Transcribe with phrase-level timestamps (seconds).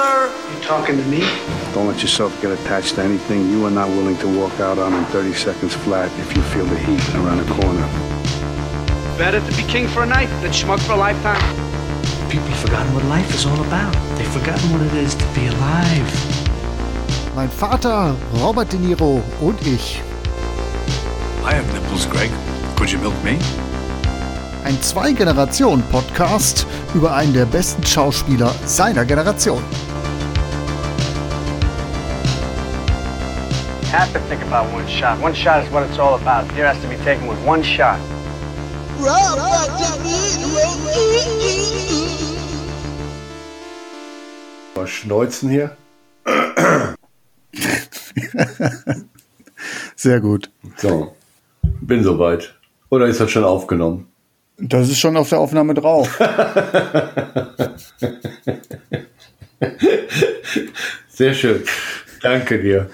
[0.00, 0.32] sir.
[0.52, 1.20] You talking to me?
[1.74, 4.94] Don't let yourself get attached to anything you are not willing to walk out on
[4.94, 7.86] in 30 seconds flat if you feel the heat around the corner.
[9.18, 11.42] Better to be king for a night than schmuck for a lifetime.
[12.30, 13.92] People have forgotten what life is all about.
[14.16, 16.08] They've forgotten what it is to be alive.
[17.34, 20.00] Mein Vater, Robert De Niro und ich.
[21.44, 22.30] I have nipples, Greg.
[22.76, 23.38] Could you milk me?
[24.64, 29.62] Ein Zwei-Generationen-Podcast über einen der besten Schauspieler seiner Generation.
[33.90, 35.18] Have to think about one shot.
[35.20, 36.50] One shot is what it's all about.
[36.52, 37.98] Here has to be taken with one shot.
[44.76, 45.76] Mal schneuzen hier.
[49.96, 50.50] Sehr gut.
[50.76, 51.16] So,
[51.62, 52.54] bin soweit.
[52.90, 54.06] Oder ist das schon aufgenommen?
[54.58, 56.16] Das ist schon auf der Aufnahme drauf.
[61.08, 61.64] Sehr schön.
[62.22, 62.88] Danke dir.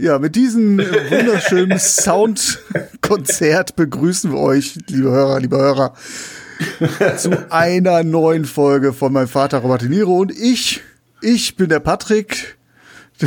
[0.00, 5.94] Ja, mit diesem wunderschönen Soundkonzert begrüßen wir euch, liebe Hörer, liebe Hörer,
[7.16, 10.82] zu einer neuen Folge von meinem Vater Robert De Niro und ich.
[11.20, 12.58] Ich bin der Patrick.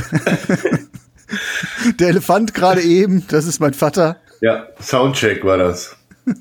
[1.99, 4.17] Der Elefant gerade eben, das ist mein Vater.
[4.41, 5.97] Ja, Soundcheck war das.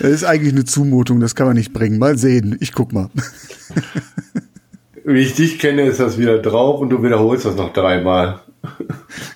[0.00, 1.98] Das ist eigentlich eine Zumutung, das kann man nicht bringen.
[1.98, 3.10] Mal sehen, ich guck mal.
[5.04, 8.40] Wie ich dich kenne, ist das wieder drauf und du wiederholst das noch dreimal.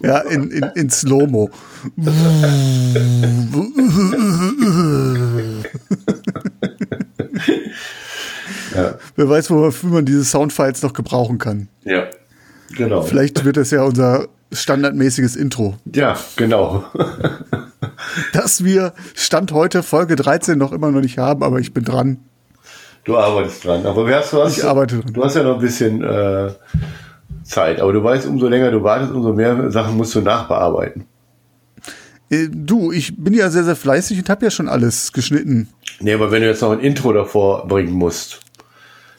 [0.00, 1.50] Ja, in, in, in Slow-Mo.
[8.74, 11.68] Ja, Wer weiß, wofür man diese Soundfiles noch gebrauchen kann.
[11.84, 12.04] ja
[12.74, 13.02] genau.
[13.02, 15.74] Vielleicht wird das ja unser standardmäßiges Intro.
[15.92, 16.84] Ja, genau.
[18.32, 22.18] Das wir Stand heute Folge 13 noch immer noch nicht haben, aber ich bin dran.
[23.08, 23.86] Du arbeitest dran.
[23.86, 25.12] Aber du hast, du hast, Ich arbeite dran.
[25.14, 26.50] du hast ja noch ein bisschen äh,
[27.42, 27.80] Zeit.
[27.80, 31.04] Aber du weißt, umso länger du wartest, umso mehr Sachen musst du nachbearbeiten.
[32.30, 35.68] Äh, Du, ich bin ja sehr, sehr fleißig und habe ja schon alles geschnitten.
[36.00, 38.40] Nee, aber wenn du jetzt noch ein Intro davor bringen musst.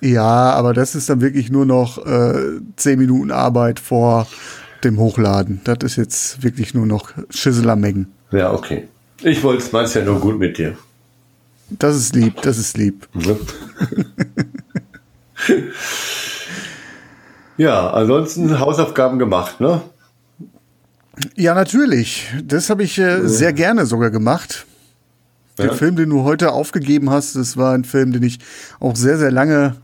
[0.02, 4.28] Ja, aber das ist dann wirklich nur noch äh, 10 Minuten Arbeit vor
[4.84, 5.60] dem Hochladen.
[5.66, 8.08] Das ist jetzt wirklich nur noch Schisselermengen.
[8.32, 8.88] Ja, okay.
[9.24, 10.78] Ich wollte es meinst ja nur gut mit dir.
[11.70, 13.08] Das ist lieb, das ist lieb.
[13.14, 13.38] Ne?
[17.58, 19.82] ja, ansonsten Hausaufgaben gemacht, ne?
[21.36, 22.28] Ja, natürlich.
[22.44, 24.66] Das habe ich äh, sehr gerne sogar gemacht.
[25.60, 25.74] Ja.
[25.74, 28.40] Film, den du heute aufgegeben hast, das war ein Film, den ich
[28.80, 29.76] auch sehr, sehr lange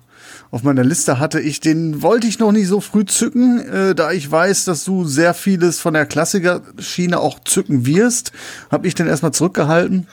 [0.52, 1.42] auf meiner Liste hatte.
[1.42, 5.04] Ich, den wollte ich noch nicht so früh zücken, äh, da ich weiß, dass du
[5.04, 8.32] sehr vieles von der Klassikerschiene auch zücken wirst,
[8.72, 10.08] habe ich den erstmal zurückgehalten.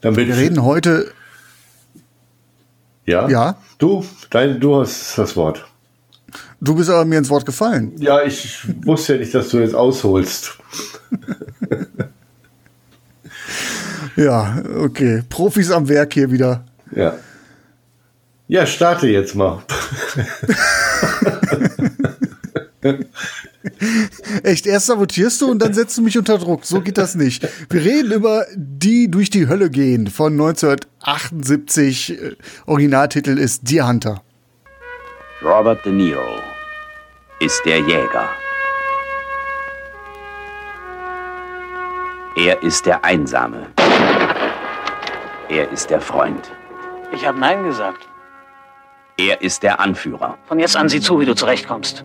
[0.00, 1.10] Damit Wir reden heute,
[3.08, 3.26] Ja.
[3.28, 3.56] Ja.
[3.78, 5.66] Du, dein, du hast das Wort.
[6.60, 7.92] du bist aber mir ins Wort gefallen.
[7.98, 10.58] Ja, ich wusste ja nicht, dass du jetzt ausholst.
[14.16, 15.22] Ja, okay.
[15.28, 16.64] Profis am Werk hier wieder.
[16.90, 17.14] Ja.
[18.48, 19.62] Ja, starte jetzt mal.
[24.42, 26.64] Echt, erst sabotierst du und dann setzt du mich unter Druck.
[26.64, 27.46] So geht das nicht.
[27.70, 32.10] Wir reden über Die durch die Hölle gehen von 1978.
[32.20, 32.36] Äh,
[32.66, 34.22] Originaltitel ist Deer Hunter.
[35.42, 36.40] Robert De Niro
[37.40, 38.28] ist der Jäger.
[42.36, 43.66] Er ist der Einsame.
[45.48, 46.50] Er ist der Freund.
[47.12, 48.08] Ich habe Nein gesagt.
[49.16, 50.38] Er ist der Anführer.
[50.46, 52.04] Von jetzt an sieh zu, wie du zurechtkommst.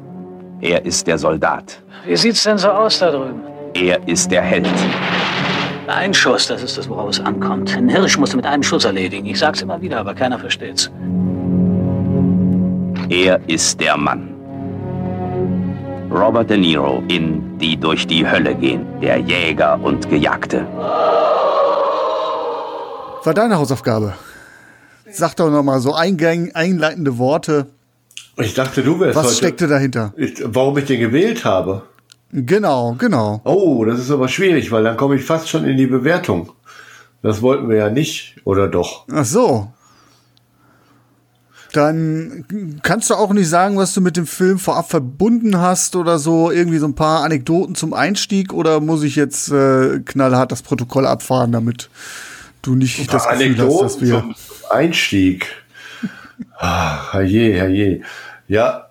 [0.63, 1.83] Er ist der Soldat.
[2.05, 3.41] Wie sieht's denn so aus da drüben?
[3.73, 4.69] Er ist der Held.
[5.87, 7.75] Ein Schuss, das ist das, worauf es ankommt.
[7.75, 9.25] Ein Hirsch musst du mit einem Schuss erledigen.
[9.25, 10.89] Ich sag's immer wieder, aber keiner versteht's.
[13.09, 14.29] Er ist der Mann.
[16.09, 18.85] Robert De Niro in Die durch die Hölle gehen.
[19.01, 20.65] Der Jäger und Gejagte.
[23.25, 24.13] War deine Hausaufgabe.
[25.11, 27.67] Sag doch noch mal so eingang, einleitende Worte.
[28.37, 29.35] Ich dachte, du wärst Was heute.
[29.35, 30.13] steckte dahinter?
[30.17, 31.83] Ich, warum ich den gewählt habe.
[32.31, 33.41] Genau, genau.
[33.43, 36.51] Oh, das ist aber schwierig, weil dann komme ich fast schon in die Bewertung.
[37.21, 39.05] Das wollten wir ja nicht, oder doch?
[39.11, 39.71] Ach so.
[41.73, 42.45] Dann
[42.83, 46.51] kannst du auch nicht sagen, was du mit dem Film vorab verbunden hast oder so.
[46.51, 51.07] Irgendwie so ein paar Anekdoten zum Einstieg oder muss ich jetzt äh, knallhart das Protokoll
[51.07, 51.89] abfahren, damit
[52.61, 54.19] du nicht das Gefühl hast, dass wir.
[54.19, 54.35] zum
[54.69, 55.47] Einstieg.
[56.63, 58.01] Ah, herrje, herrje.
[58.47, 58.87] Ja,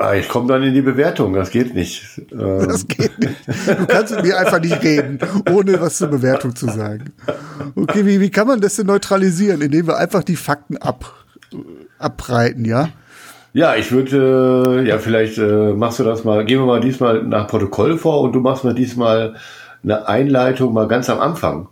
[0.00, 2.22] Ah, ich komme dann in die Bewertung, das geht nicht.
[2.30, 2.68] Ähm.
[2.68, 3.34] Das geht nicht.
[3.66, 5.18] Du kannst mit mir einfach nicht reden,
[5.50, 7.12] ohne was zur Bewertung zu sagen.
[7.74, 11.12] Okay, wie, wie kann man das denn neutralisieren, indem wir einfach die Fakten ab,
[11.98, 12.90] abreiten, ja?
[13.54, 17.24] Ja, ich würde, äh, ja, vielleicht äh, machst du das mal, gehen wir mal diesmal
[17.24, 19.34] nach Protokoll vor und du machst mal diesmal
[19.82, 21.68] eine Einleitung mal ganz am Anfang.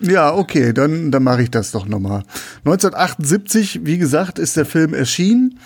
[0.00, 2.22] Ja, okay, dann, dann mache ich das doch nochmal.
[2.64, 5.58] 1978, wie gesagt, ist der Film erschienen.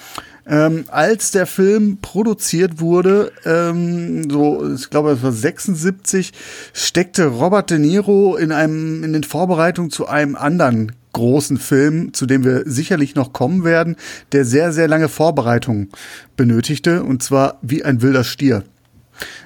[0.44, 6.32] Ähm, als der Film produziert wurde, ähm, so, ich glaube, es war 76,
[6.72, 12.26] steckte Robert De Niro in einem, in den Vorbereitungen zu einem anderen großen Film, zu
[12.26, 13.96] dem wir sicherlich noch kommen werden,
[14.32, 15.88] der sehr, sehr lange Vorbereitung
[16.36, 18.64] benötigte, und zwar wie ein wilder Stier.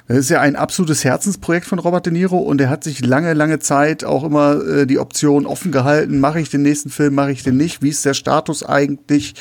[0.08, 3.34] Das ist ja ein absolutes Herzensprojekt von Robert De Niro und er hat sich lange,
[3.34, 7.32] lange Zeit auch immer äh, die Option offen gehalten, mache ich den nächsten Film, mache
[7.32, 9.34] ich den nicht, wie ist der Status eigentlich,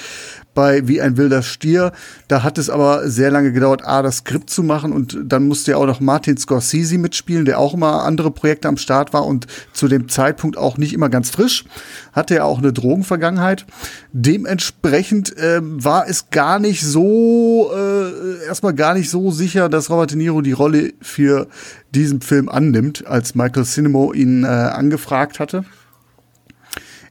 [0.56, 1.92] bei Wie ein wilder Stier.
[2.28, 5.72] Da hat es aber sehr lange gedauert, A, das Skript zu machen und dann musste
[5.72, 9.46] ja auch noch Martin Scorsese mitspielen, der auch immer andere Projekte am Start war und
[9.74, 11.66] zu dem Zeitpunkt auch nicht immer ganz frisch.
[12.13, 13.66] Hatte ja auch eine Drogenvergangenheit.
[14.12, 20.12] Dementsprechend äh, war es gar nicht so, äh, erstmal gar nicht so sicher, dass Robert
[20.12, 21.48] De Niro die Rolle für
[21.94, 25.66] diesen Film annimmt, als Michael Cinemo ihn äh, angefragt hatte.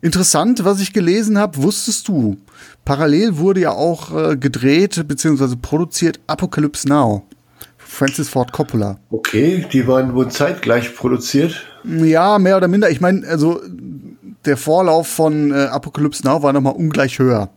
[0.04, 2.36] Interessant, was ich gelesen habe, wusstest du,
[2.84, 5.56] parallel wurde ja auch äh, gedreht bzw.
[5.60, 7.24] produziert Apocalypse Now.
[7.76, 8.98] Francis Ford Coppola.
[9.10, 11.64] Okay, die waren wohl zeitgleich produziert.
[11.84, 12.90] Ja, mehr oder minder.
[12.90, 13.60] Ich meine, also
[14.44, 17.50] der Vorlauf von äh, Apocalypse Now war nochmal ungleich höher.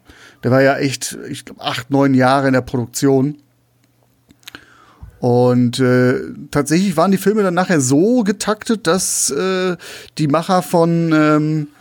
[0.44, 3.38] Der war ja echt, ich glaube, acht, neun Jahre in der Produktion.
[5.20, 6.22] Und äh,
[6.52, 9.76] tatsächlich waren die Filme dann nachher so getaktet, dass äh,
[10.20, 11.77] die Macher von ähm, äh,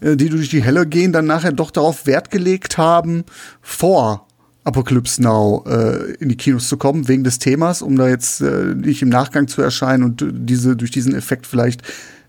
[0.00, 3.24] die durch die Helle gehen, dann nachher doch darauf Wert gelegt haben,
[3.60, 4.26] vor
[4.64, 8.74] Apocalypse Now äh, in die Kinos zu kommen, wegen des Themas, um da jetzt äh,
[8.74, 11.82] nicht im Nachgang zu erscheinen und diese durch diesen Effekt vielleicht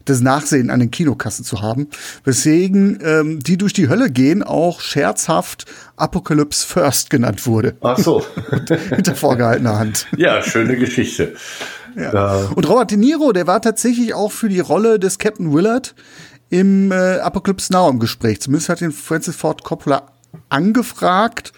[0.06, 1.88] das Nachsehen an den Kinokassen zu haben.
[2.24, 5.66] Weswegen ähm, die durch die Hölle gehen auch scherzhaft
[5.98, 7.76] Apocalypse First genannt wurde.
[7.82, 8.26] Ach so.
[8.90, 10.08] Hinter vorgehaltener Hand.
[10.16, 11.34] Ja, schöne Geschichte.
[11.96, 12.50] Ja.
[12.56, 15.96] Und Robert De Niro, der war tatsächlich auch für die Rolle des Captain Willard
[16.50, 18.42] im äh, Apocalypse Now im Gespräch.
[18.42, 20.04] Zumindest hat ihn Francis Ford Coppola
[20.50, 21.54] angefragt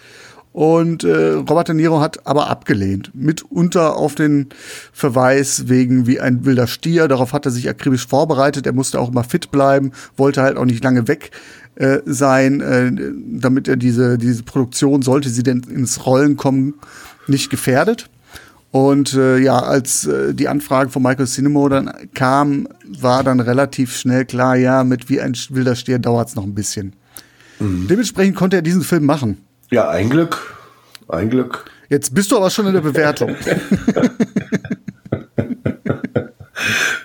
[0.52, 3.10] und äh, Robert De Niro hat aber abgelehnt.
[3.14, 4.50] Mitunter auf den
[4.92, 7.08] Verweis wegen wie ein wilder Stier.
[7.08, 8.66] Darauf hat er sich akribisch vorbereitet.
[8.66, 11.30] Er musste auch immer fit bleiben, wollte halt auch nicht lange weg
[11.76, 12.92] äh, sein, äh,
[13.40, 16.74] damit er diese, diese Produktion, sollte sie denn ins Rollen kommen,
[17.26, 18.10] nicht gefährdet.
[18.72, 23.94] Und äh, ja, als äh, die Anfrage von Michael Cinemo dann kam, war dann relativ
[23.94, 26.94] schnell klar, ja, mit wie ein wilder Stier dauert es noch ein bisschen.
[27.60, 27.86] Mhm.
[27.86, 29.44] Dementsprechend konnte er diesen Film machen.
[29.70, 30.56] Ja, ein Glück.
[31.06, 31.66] Ein Glück.
[31.90, 33.36] Jetzt bist du aber schon in der Bewertung.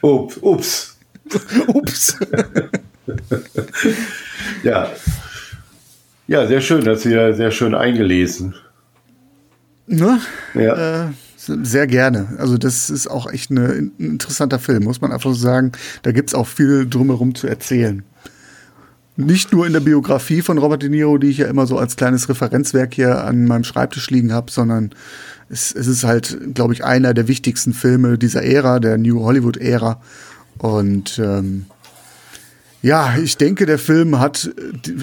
[0.02, 0.38] ups.
[0.38, 0.98] Ups.
[1.68, 2.18] ups.
[4.64, 4.90] ja.
[6.28, 8.56] Ja, sehr schön, das wieder sehr schön eingelesen.
[9.88, 10.22] Ne?
[10.54, 11.08] Ja.
[11.08, 11.08] Äh
[11.48, 12.36] sehr gerne.
[12.38, 15.72] Also das ist auch echt eine, ein interessanter Film, muss man einfach so sagen.
[16.04, 18.04] Da gibt es auch viel drumherum zu erzählen.
[19.16, 21.96] Nicht nur in der Biografie von Robert De Niro, die ich ja immer so als
[21.96, 24.92] kleines Referenzwerk hier an meinem Schreibtisch liegen habe, sondern
[25.50, 30.02] es, es ist halt, glaube ich, einer der wichtigsten Filme dieser Ära, der New Hollywood-Ära.
[30.60, 31.66] Und ähm,
[32.82, 34.52] ja, ich denke, der Film hat,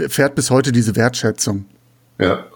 [0.08, 1.64] fährt bis heute diese Wertschätzung.
[2.20, 2.46] Ja.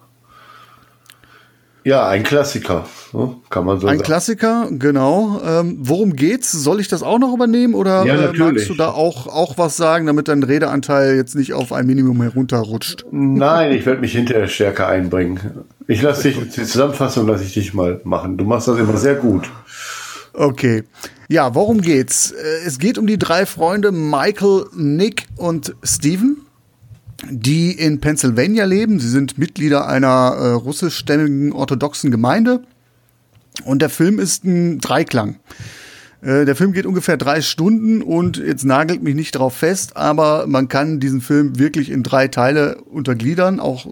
[1.85, 3.37] Ja, ein Klassiker, ne?
[3.51, 4.01] kann man so ein sagen.
[4.01, 5.41] Ein Klassiker, genau.
[5.45, 6.53] Ähm, worum geht's?
[6.53, 9.77] Soll ich das auch noch übernehmen oder ja, äh, magst du da auch, auch was
[9.77, 13.07] sagen, damit dein Redeanteil jetzt nicht auf ein Minimum herunterrutscht?
[13.11, 15.65] Nein, ich werde mich hinterher stärker einbringen.
[15.87, 18.37] Ich lasse dich, die Zusammenfassung lasse ich dich mal machen.
[18.37, 19.49] Du machst das immer sehr gut.
[20.35, 20.85] Okay.
[21.29, 22.33] Ja, worum geht's?
[22.33, 26.39] Äh, es geht um die drei Freunde Michael, Nick und Steven
[27.31, 29.01] die in Pennsylvania leben.
[29.01, 32.63] Sie sind Mitglieder einer äh, russischstämmigen orthodoxen Gemeinde.
[33.65, 35.37] Und der Film ist ein Dreiklang.
[36.21, 40.47] Äh, der Film geht ungefähr drei Stunden und jetzt nagelt mich nicht darauf fest, aber
[40.47, 43.87] man kann diesen Film wirklich in drei Teile untergliedern, auch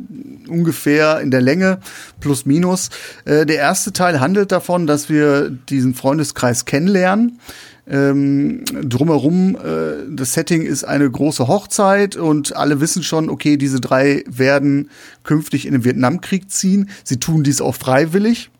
[0.48, 1.78] ungefähr in der Länge,
[2.20, 2.90] plus minus.
[3.24, 7.38] Äh, der erste Teil handelt davon, dass wir diesen Freundeskreis kennenlernen.
[7.88, 13.80] Ähm, drumherum, äh, das Setting ist eine große Hochzeit und alle wissen schon, okay, diese
[13.80, 14.90] drei werden
[15.22, 16.88] künftig in den Vietnamkrieg ziehen.
[17.04, 18.50] Sie tun dies auch freiwillig.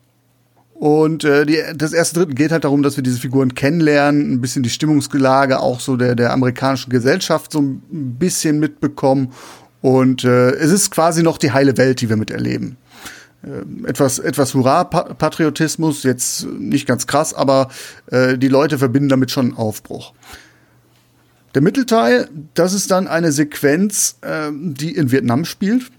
[0.73, 4.41] Und äh, die, das erste Drittel geht halt darum, dass wir diese Figuren kennenlernen, ein
[4.41, 7.81] bisschen die Stimmungsgelage auch so der, der amerikanischen Gesellschaft so ein
[8.19, 9.33] bisschen mitbekommen.
[9.81, 12.77] Und äh, es ist quasi noch die heile Welt, die wir miterleben.
[13.47, 17.69] Äh, etwas, etwas Hurra-Patriotismus, jetzt nicht ganz krass, aber
[18.11, 20.13] äh, die Leute verbinden damit schon einen Aufbruch.
[21.55, 25.91] Der Mittelteil, das ist dann eine Sequenz, äh, die in Vietnam spielt.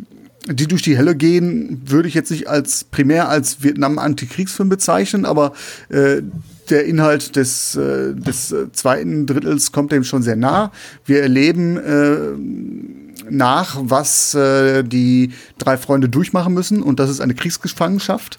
[0.46, 5.52] Die durch die Hölle gehen, würde ich jetzt nicht als primär als Vietnam-Antikriegsfilm bezeichnen, aber
[5.90, 6.22] äh,
[6.70, 10.72] der Inhalt des, äh, des äh, zweiten Drittels kommt dem schon sehr nah.
[11.04, 12.97] Wir erleben äh,
[13.30, 18.38] nach, was äh, die drei Freunde durchmachen müssen, und das ist eine Kriegsgefangenschaft,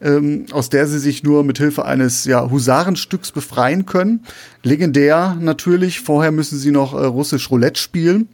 [0.00, 4.24] ähm, aus der sie sich nur mit Hilfe eines ja, Husarenstücks befreien können.
[4.62, 6.00] Legendär natürlich.
[6.00, 8.28] Vorher müssen sie noch äh, russisch Roulette spielen.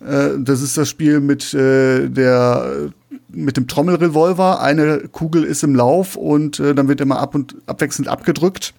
[0.00, 2.90] Äh, das ist das Spiel mit äh, der
[3.30, 4.60] mit dem Trommelrevolver.
[4.60, 8.74] Eine Kugel ist im Lauf und äh, dann wird immer ab und abwechselnd abgedrückt.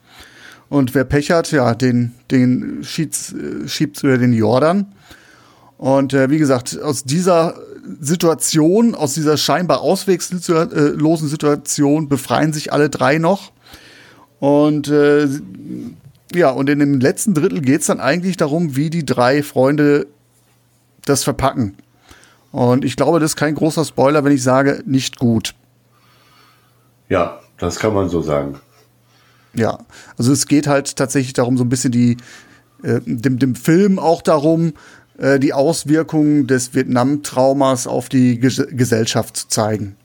[0.70, 4.86] Und wer Pech hat, ja, den, den schiebt, äh, schiebt über den Jordan.
[5.80, 7.56] Und äh, wie gesagt, aus dieser
[8.02, 13.54] Situation, aus dieser scheinbar auswegslosen Situation befreien sich alle drei noch.
[14.40, 15.30] Und äh,
[16.34, 20.08] ja, und in dem letzten Drittel geht es dann eigentlich darum, wie die drei Freunde
[21.06, 21.78] das verpacken.
[22.52, 25.56] Und ich glaube, das ist kein großer Spoiler, wenn ich sage, nicht gut.
[27.08, 28.60] Ja, das kann man so sagen.
[29.54, 29.80] Ja,
[30.18, 32.18] also es geht halt tatsächlich darum, so ein bisschen die,
[32.84, 34.74] äh, dem, dem Film auch darum,
[35.20, 39.96] äh, die Auswirkungen des Vietnam-Traumas auf die Ges Gesellschaft zu zeigen.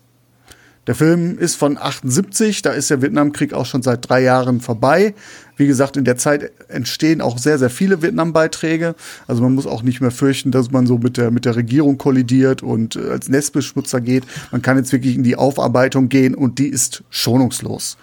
[0.87, 5.14] Der Film ist von 78, da ist der Vietnamkrieg auch schon seit drei Jahren vorbei.
[5.56, 8.94] Wie gesagt, in der Zeit entstehen auch sehr, sehr viele Vietnam-Beiträge.
[9.26, 11.97] Also man muss auch nicht mehr fürchten, dass man so mit der, mit der Regierung
[11.97, 14.25] kollidiert und äh, als Nestbeschmutzer geht.
[14.52, 17.97] Man kann jetzt wirklich in die Aufarbeitung gehen und die ist schonungslos.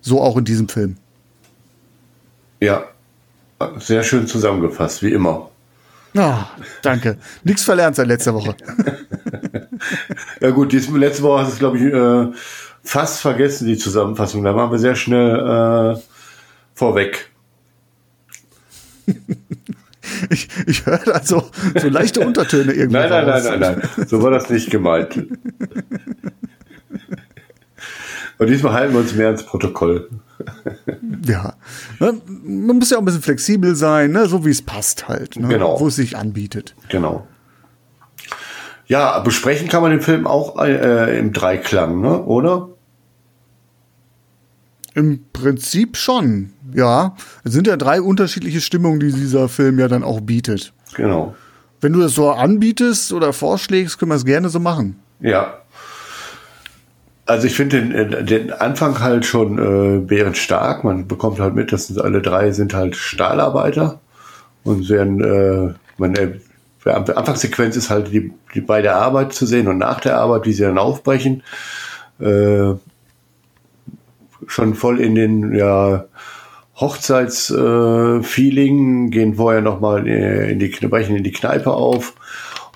[0.00, 0.96] So auch in diesem Film.
[2.60, 2.84] Ja,
[3.78, 5.50] sehr schön zusammengefasst, wie immer.
[6.18, 6.50] Ah,
[6.82, 7.16] danke.
[7.44, 8.56] Nichts verlernt seit letzter Woche.
[10.40, 12.26] ja gut, die letzte Woche hast du, glaube ich, äh,
[12.82, 14.42] fast vergessen, die Zusammenfassung.
[14.42, 15.96] Da waren wir sehr schnell äh,
[16.74, 17.30] vorweg.
[20.30, 22.98] Ich, ich höre also so leichte Untertöne irgendwo.
[22.98, 24.06] Nein, nein, nein, nein, nein.
[24.08, 25.14] So war das nicht gemeint.
[28.38, 30.08] Und diesmal halten wir uns mehr ins Protokoll.
[31.26, 31.54] Ja.
[32.00, 34.26] Ne, man muss ja auch ein bisschen flexibel sein, ne?
[34.26, 35.36] so wie es passt halt.
[35.36, 35.48] Ne?
[35.48, 35.78] Genau.
[35.80, 36.74] Wo es sich anbietet.
[36.88, 37.26] Genau.
[38.86, 42.22] Ja, besprechen kann man den Film auch äh, im Dreiklang, ne?
[42.22, 42.70] oder?
[44.94, 47.14] Im Prinzip schon, ja.
[47.44, 50.72] Es sind ja drei unterschiedliche Stimmungen, die dieser Film ja dann auch bietet.
[50.94, 51.34] Genau.
[51.80, 54.98] Wenn du das so anbietest oder vorschlägst, können wir es gerne so machen.
[55.20, 55.58] Ja.
[57.28, 60.82] Also ich finde den, äh, den Anfang halt schon äh, bärenstark.
[60.82, 64.00] Man bekommt halt mit, dass alle drei sind halt Stahlarbeiter
[64.64, 66.38] und werden, äh, man, äh,
[66.86, 70.54] Anfangssequenz ist halt die, die bei der Arbeit zu sehen und nach der Arbeit, wie
[70.54, 71.42] sie dann aufbrechen.
[72.18, 72.72] Äh,
[74.46, 76.06] schon voll in den ja,
[76.76, 82.14] Hochzeitsfeeling, äh, gehen vorher nochmal äh, in die, brechen in die Kneipe auf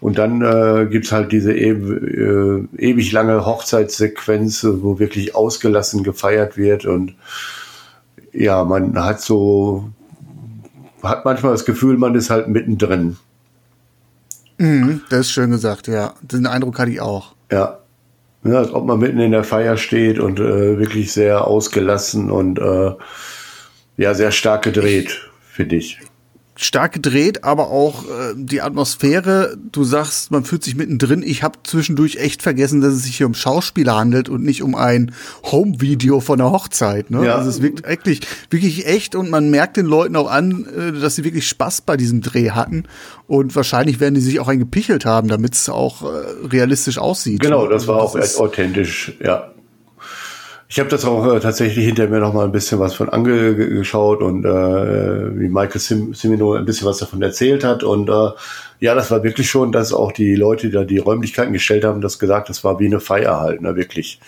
[0.03, 6.57] und dann äh, gibt halt diese e äh, ewig lange Hochzeitssequenz, wo wirklich ausgelassen gefeiert
[6.57, 6.87] wird.
[6.87, 7.15] Und
[8.33, 9.91] ja, man hat so,
[11.05, 13.17] hat manchmal das Gefühl, man ist halt mittendrin.
[14.59, 16.15] Mhm, das ist schön gesagt, ja.
[16.21, 17.37] Den Eindruck hatte ich auch.
[17.53, 17.79] Ja.
[18.43, 22.59] ja als ob man mitten in der Feier steht und äh, wirklich sehr ausgelassen und
[22.59, 22.91] äh,
[23.99, 26.01] ja, sehr stark gedreht, finde ich
[26.65, 29.57] stark gedreht, aber auch äh, die Atmosphäre.
[29.71, 31.23] Du sagst, man fühlt sich mittendrin.
[31.23, 34.75] Ich habe zwischendurch echt vergessen, dass es sich hier um Schauspieler handelt und nicht um
[34.75, 35.13] ein
[35.45, 37.11] Home-Video von einer Hochzeit.
[37.11, 37.27] Ne?
[37.27, 37.37] Ja.
[37.37, 41.17] Also es wirkt wirklich, wirklich echt und man merkt den Leuten auch an, äh, dass
[41.17, 42.85] sie wirklich Spaß bei diesem Dreh hatten.
[43.27, 47.41] Und wahrscheinlich werden die sich auch eingepichelt haben, damit es auch äh, realistisch aussieht.
[47.41, 49.53] Genau, das war also das auch authentisch, ja.
[50.73, 54.23] Ich habe das auch äh, tatsächlich hinter mir noch mal ein bisschen was von angeschaut
[54.23, 58.31] und äh, wie Michael Sim Simino ein bisschen was davon erzählt hat und äh,
[58.81, 62.01] ja, das war wirklich schon, dass auch die Leute, die da die Räumlichkeiten gestellt haben,
[62.01, 64.19] das gesagt, das war wie eine Feier halt, ne, wirklich.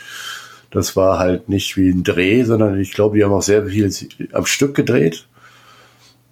[0.70, 3.90] Das war halt nicht wie ein Dreh, sondern ich glaube, die haben auch sehr viel
[4.34, 5.26] am Stück gedreht.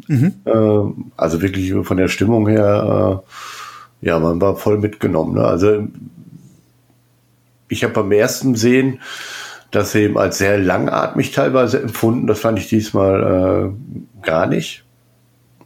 [0.09, 0.35] Mhm.
[0.45, 3.23] Äh, also wirklich von der Stimmung her,
[4.02, 5.37] äh, ja, man war voll mitgenommen.
[5.37, 5.45] Ne?
[5.47, 5.88] Also
[7.69, 9.00] ich habe beim ersten Sehen
[9.72, 12.26] das eben als sehr langatmig teilweise empfunden.
[12.26, 13.72] Das fand ich diesmal
[14.22, 14.84] äh, gar nicht.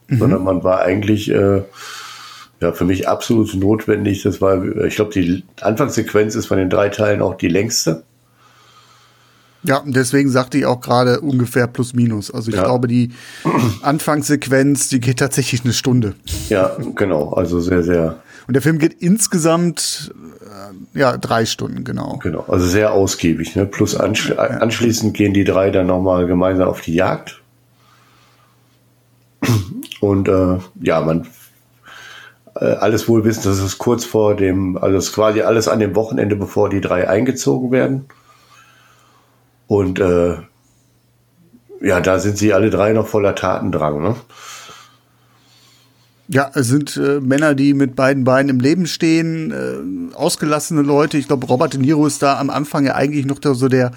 [0.09, 0.19] Mhm.
[0.19, 1.63] Sondern man war eigentlich äh,
[2.61, 4.23] ja für mich absolut notwendig.
[4.23, 8.05] Das war, ich glaube, die Anfangssequenz ist von den drei Teilen auch die längste.
[9.65, 12.31] Ja, deswegen sagte ich auch gerade ungefähr plus minus.
[12.31, 12.63] Also ich ja.
[12.63, 13.11] glaube, die
[13.83, 16.15] Anfangssequenz, die geht tatsächlich eine Stunde.
[16.49, 17.33] Ja, genau.
[17.33, 22.19] Also sehr, sehr Und der Film geht insgesamt äh, ja drei Stunden, genau.
[22.23, 23.57] Genau, also sehr ausgiebig.
[23.57, 23.67] Ne?
[23.67, 24.43] Plus anschli ja.
[24.43, 27.43] anschließend gehen die drei dann nochmal gemeinsam auf die Jagd.
[30.01, 31.27] Und äh, ja, man
[32.55, 35.81] äh, alles wohl wissen, das ist kurz vor dem, also es ist quasi alles an
[35.81, 38.07] dem Wochenende, bevor die drei eingezogen werden.
[39.67, 40.37] Und äh,
[41.81, 44.03] ja, da sind sie alle drei noch voller Tatendrang.
[44.03, 44.17] Ne?
[46.29, 51.19] Ja, es sind äh, Männer, die mit beiden Beinen im Leben stehen, äh, ausgelassene Leute.
[51.19, 53.93] Ich glaube, Robert De Niro ist da am Anfang ja eigentlich noch so der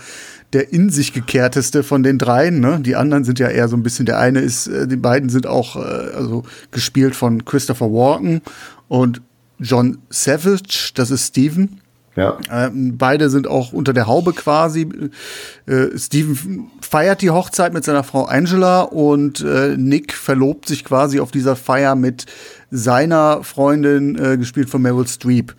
[0.54, 2.60] der in sich gekehrteste von den dreien.
[2.60, 2.80] Ne?
[2.80, 4.06] Die anderen sind ja eher so ein bisschen.
[4.06, 8.42] Der eine ist, äh, die beiden sind auch äh, also gespielt von Christopher Walken
[8.88, 9.22] und
[9.60, 10.92] John Savage.
[10.96, 11.82] Das ist Steven.
[12.20, 12.38] Ja.
[12.52, 14.90] Ähm, beide sind auch unter der Haube quasi.
[15.66, 21.20] Äh, Steven feiert die Hochzeit mit seiner Frau Angela und äh, Nick verlobt sich quasi
[21.20, 22.26] auf dieser Feier mit
[22.72, 25.56] seiner Freundin, äh, gespielt von Meryl Streep.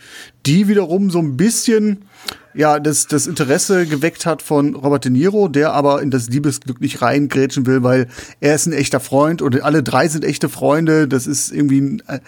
[0.46, 2.04] Die wiederum so ein bisschen
[2.52, 6.80] ja, das, das Interesse geweckt hat von Robert De Niro, der aber in das Liebesglück
[6.80, 8.08] nicht reingrätschen will, weil
[8.40, 11.06] er ist ein echter Freund und alle drei sind echte Freunde.
[11.06, 12.18] Das ist irgendwie, äh,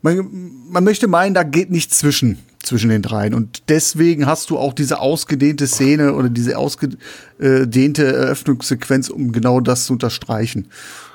[0.00, 3.34] man, man möchte meinen, da geht nichts zwischen zwischen den dreien.
[3.34, 9.86] Und deswegen hast du auch diese ausgedehnte Szene oder diese ausgedehnte Eröffnungssequenz, um genau das
[9.86, 10.68] zu unterstreichen.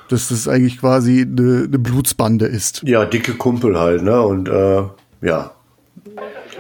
[0.10, 2.82] Dass das eigentlich quasi eine, eine Blutsbande ist.
[2.84, 4.22] Ja, dicke Kumpel halt, ne?
[4.22, 4.84] Und äh,
[5.22, 5.51] ja,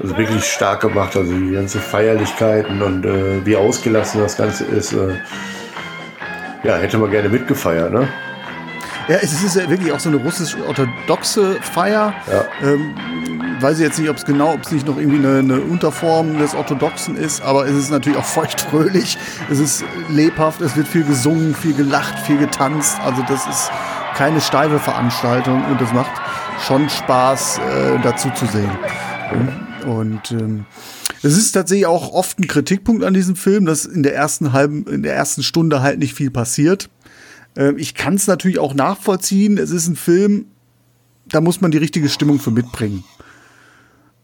[0.01, 1.15] also wirklich stark gemacht.
[1.15, 4.93] Also die ganze Feierlichkeiten und äh, wie ausgelassen das Ganze ist.
[4.93, 5.15] Äh,
[6.63, 8.07] ja, hätte man gerne mitgefeiert, ne?
[9.09, 12.13] Ja, es ist ja wirklich auch so eine russisch-orthodoxe Feier.
[12.31, 12.45] Ja.
[12.61, 12.93] Ähm,
[13.59, 16.37] weiß ich jetzt nicht, ob es genau, ob es nicht noch irgendwie eine, eine, Unterform
[16.37, 19.17] des Orthodoxen ist, aber es ist natürlich auch feuchtfröhlich.
[19.49, 22.97] Es ist lebhaft, es wird viel gesungen, viel gelacht, viel getanzt.
[23.03, 23.71] Also das ist
[24.13, 26.11] keine steife Veranstaltung und es macht
[26.67, 28.69] schon Spaß, äh, dazu zu sehen.
[29.87, 30.65] Und ähm,
[31.23, 34.85] es ist tatsächlich auch oft ein Kritikpunkt an diesem Film, dass in der ersten halben,
[34.85, 36.89] in der ersten Stunde halt nicht viel passiert.
[37.59, 39.57] Ähm, ich kann es natürlich auch nachvollziehen.
[39.59, 40.45] Es ist ein Film,
[41.27, 43.03] da muss man die richtige Stimmung für mitbringen.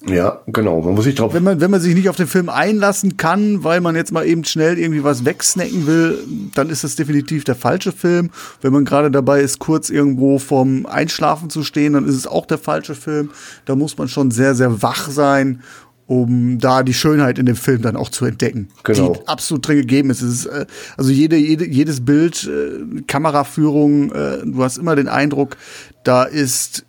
[0.08, 0.82] Ja, genau.
[0.82, 1.34] Man muss sich drauf.
[1.34, 4.26] Wenn man, wenn man sich nicht auf den Film einlassen kann, weil man jetzt mal
[4.26, 6.20] eben schnell irgendwie was wegsnacken will,
[6.54, 8.30] dann ist das definitiv der falsche Film.
[8.62, 12.46] Wenn man gerade dabei ist, kurz irgendwo vorm Einschlafen zu stehen, dann ist es auch
[12.46, 13.32] der falsche Film.
[13.66, 15.64] Da muss man schon sehr, sehr wach sein,
[16.08, 18.70] um da die Schönheit in dem Film dann auch zu entdecken.
[18.84, 19.14] Genau.
[19.14, 20.22] Die absolut drin gegeben ist.
[20.22, 20.66] Es ist äh,
[20.98, 25.58] also jede, jede, jedes Bild, äh, Kameraführung, äh, du hast immer den Eindruck,
[26.04, 26.86] da ist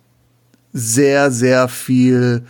[0.73, 2.43] sehr, sehr viel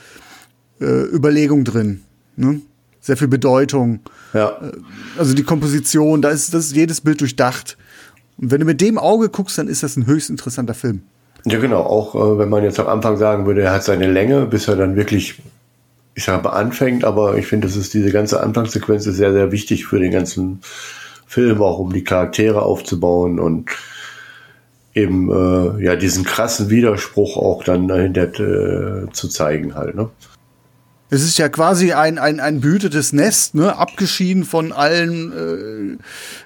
[0.81, 2.01] äh, Überlegung drin.
[2.35, 2.61] Ne?
[2.99, 4.01] Sehr viel Bedeutung.
[4.33, 4.49] Ja.
[4.49, 4.71] Äh,
[5.17, 7.77] also die Komposition, da ist, das ist jedes Bild durchdacht.
[8.37, 11.01] Und wenn du mit dem Auge guckst, dann ist das ein höchst interessanter Film.
[11.45, 11.81] Ja, genau.
[11.81, 14.95] Auch wenn man jetzt am Anfang sagen würde, er hat seine Länge, bis er dann
[14.97, 15.41] wirklich,
[16.17, 17.05] ich sage mal, anfängt.
[17.05, 20.61] Aber ich finde, das ist diese ganze Anfangssequenz ist sehr, sehr wichtig für den ganzen
[21.27, 23.69] Film, auch um die Charaktere aufzubauen und
[24.95, 29.93] eben äh, ja diesen krassen Widerspruch auch dann dahinter äh, zu zeigen halt.
[29.93, 30.09] Ne?
[31.11, 33.77] Es ist ja quasi ein, ein, ein behütetes Nest, ne?
[33.77, 35.99] abgeschieden von allen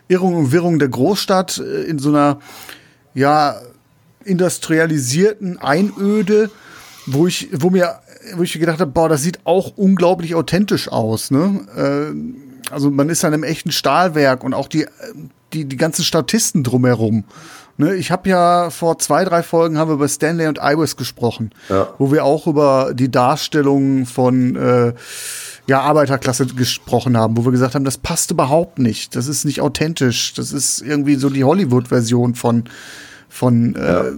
[0.09, 2.39] äh, Irrungen und Wirrungen der Großstadt äh, in so einer
[3.13, 3.55] ja
[4.25, 6.49] industrialisierten Einöde,
[7.05, 8.01] wo ich, wo mir,
[8.35, 11.31] wo ich gedacht habe, boah, das sieht auch unglaublich authentisch aus.
[11.31, 11.61] Ne?
[11.75, 14.85] Äh, also man ist an einem echten Stahlwerk und auch die,
[15.53, 17.25] die, die ganzen Statisten drumherum.
[17.77, 21.51] Ne, ich habe ja vor zwei, drei Folgen haben wir über Stanley und Iris gesprochen,
[21.69, 21.87] ja.
[21.97, 24.93] wo wir auch über die Darstellung von äh,
[25.67, 29.15] ja, Arbeiterklasse gesprochen haben, wo wir gesagt haben, das passt überhaupt nicht.
[29.15, 30.33] Das ist nicht authentisch.
[30.33, 32.65] Das ist irgendwie so die Hollywood-Version von
[33.31, 34.01] von ja.
[34.01, 34.11] äh,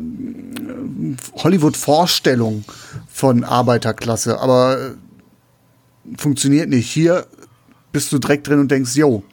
[1.35, 2.65] Hollywood-Vorstellung
[3.07, 4.39] von Arbeiterklasse.
[4.39, 6.89] Aber äh, funktioniert nicht.
[6.89, 7.25] Hier
[7.91, 9.23] bist du direkt drin und denkst, yo,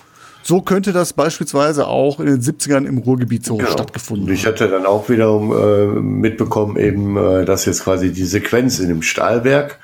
[0.43, 3.71] so könnte das beispielsweise auch in den 70ern im Ruhrgebiet so genau.
[3.71, 4.35] stattgefunden haben.
[4.35, 8.89] Ich hatte dann auch wiederum äh, mitbekommen, eben, äh, dass jetzt quasi die Sequenz in
[8.89, 9.79] dem Stahlwerk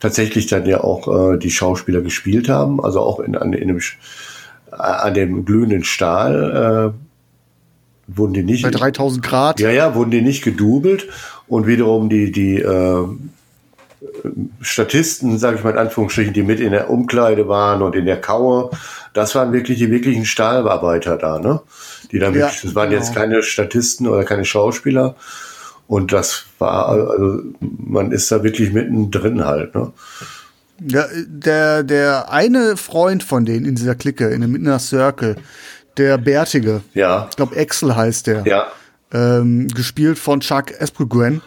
[0.00, 3.80] tatsächlich dann ja auch äh, die Schauspieler gespielt haben, also auch in, an, in dem,
[4.70, 7.09] an dem glühenden Stahl äh,
[8.16, 8.62] wurden die nicht.
[8.62, 9.60] Bei 3000 Grad.
[9.60, 11.08] Ja, ja, wurden die nicht gedubelt
[11.48, 13.06] und wiederum die, die äh,
[14.60, 18.20] Statisten, sage ich mal in Anführungsstrichen, die mit in der Umkleide waren und in der
[18.20, 18.70] Kaue,
[19.14, 21.60] das waren wirklich die wirklichen Stahlarbeiter da, ne?
[22.12, 23.00] Die dann Ja, das waren genau.
[23.00, 25.16] jetzt keine Statisten oder keine Schauspieler.
[25.86, 29.92] Und das war, also man ist da wirklich mittendrin halt, ne?
[30.86, 35.36] Ja, der, der eine Freund von denen in dieser Clique, in dem Inner Circle,
[35.96, 38.66] der Bärtige, Ja, ich glaube Axel heißt der, ja,
[39.12, 41.42] ähm, gespielt von Chuck Espelgren,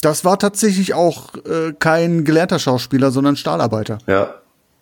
[0.00, 3.98] Das war tatsächlich auch äh, kein gelernter Schauspieler, sondern Stahlarbeiter.
[4.06, 4.34] Ja.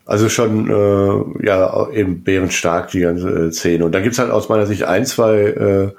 [0.06, 3.84] Also schon, äh, ja, eben bärenstark die ganze äh, Szene.
[3.84, 5.92] Und dann gibt's halt aus meiner Sicht ein, zwei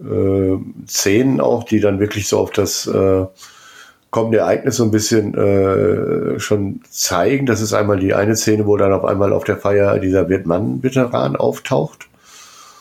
[0.00, 3.26] äh, äh, Szenen auch, die dann wirklich so auf das äh,
[4.12, 7.46] kommende Ereignis so ein bisschen äh, schon zeigen.
[7.46, 11.34] Das ist einmal die eine Szene, wo dann auf einmal auf der Feier dieser Vietnam-Veteran
[11.34, 12.06] auftaucht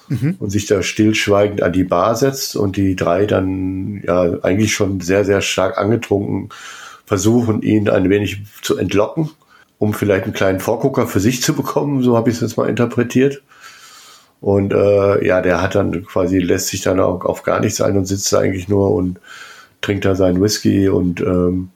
[0.10, 0.36] mhm.
[0.38, 5.02] und sich da stillschweigend an die Bar setzt und die drei dann ja eigentlich schon
[5.02, 6.50] sehr, sehr stark angetrunken
[7.06, 9.32] versuchen, ihn ein wenig zu entlocken
[9.82, 12.70] um vielleicht einen kleinen Vorgucker für sich zu bekommen, so habe ich es jetzt mal
[12.70, 13.42] interpretiert.
[14.40, 17.98] Und äh, ja, der hat dann quasi, lässt sich dann auch auf gar nichts ein
[17.98, 19.20] und sitzt da eigentlich nur und
[19.82, 21.70] trinkt da seinen Whisky und ähm,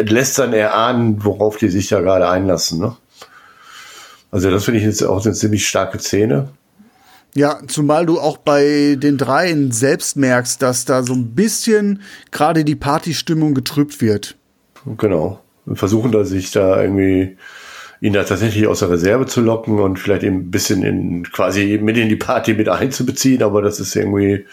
[0.00, 2.80] lässt dann erahnen, worauf die sich da gerade einlassen.
[2.80, 2.96] Ne?
[4.30, 6.48] Also das finde ich jetzt auch eine ziemlich starke Szene.
[7.34, 12.00] Ja, zumal du auch bei den dreien selbst merkst, dass da so ein bisschen
[12.30, 14.36] gerade die Partystimmung getrübt wird.
[14.96, 15.40] Genau
[15.74, 17.36] versuchen da sich da irgendwie
[18.00, 21.78] ihn da tatsächlich aus der Reserve zu locken und vielleicht eben ein bisschen in quasi
[21.82, 24.46] mit in die Party mit einzubeziehen, aber das ist irgendwie,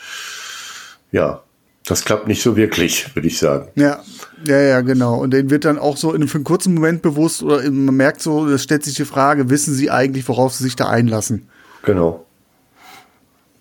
[1.11, 1.43] ja,
[1.85, 3.67] das klappt nicht so wirklich, würde ich sagen.
[3.75, 4.01] Ja,
[4.45, 5.15] ja, ja, genau.
[5.15, 8.21] Und denen wird dann auch so in, für einen kurzen Moment bewusst oder man merkt
[8.21, 11.49] so, es stellt sich die Frage, wissen sie eigentlich, worauf sie sich da einlassen?
[11.83, 12.25] Genau.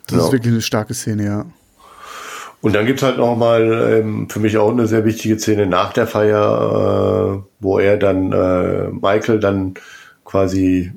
[0.06, 0.26] Das genau.
[0.26, 1.46] ist wirklich eine starke Szene, ja.
[2.60, 5.92] Und dann gibt's halt noch mal ähm, für mich auch eine sehr wichtige Szene nach
[5.92, 9.74] der Feier, äh, wo er dann äh, Michael dann
[10.24, 10.92] quasi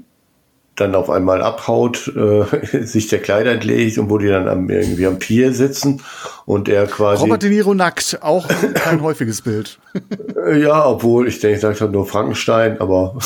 [0.75, 5.07] dann auf einmal abhaut, äh, sich der Kleider entlegt und wo die dann am, irgendwie
[5.07, 6.01] am Pier sitzen
[6.45, 7.23] und er quasi.
[7.23, 9.79] Robert De Niro nackt, auch kein häufiges Bild.
[10.55, 13.17] ja, obwohl ich denke, ich sage nur Frankenstein, aber.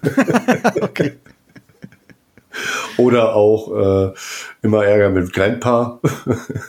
[0.80, 1.12] okay.
[3.00, 4.12] Oder auch äh,
[4.62, 6.00] immer Ärger mit Grandpa.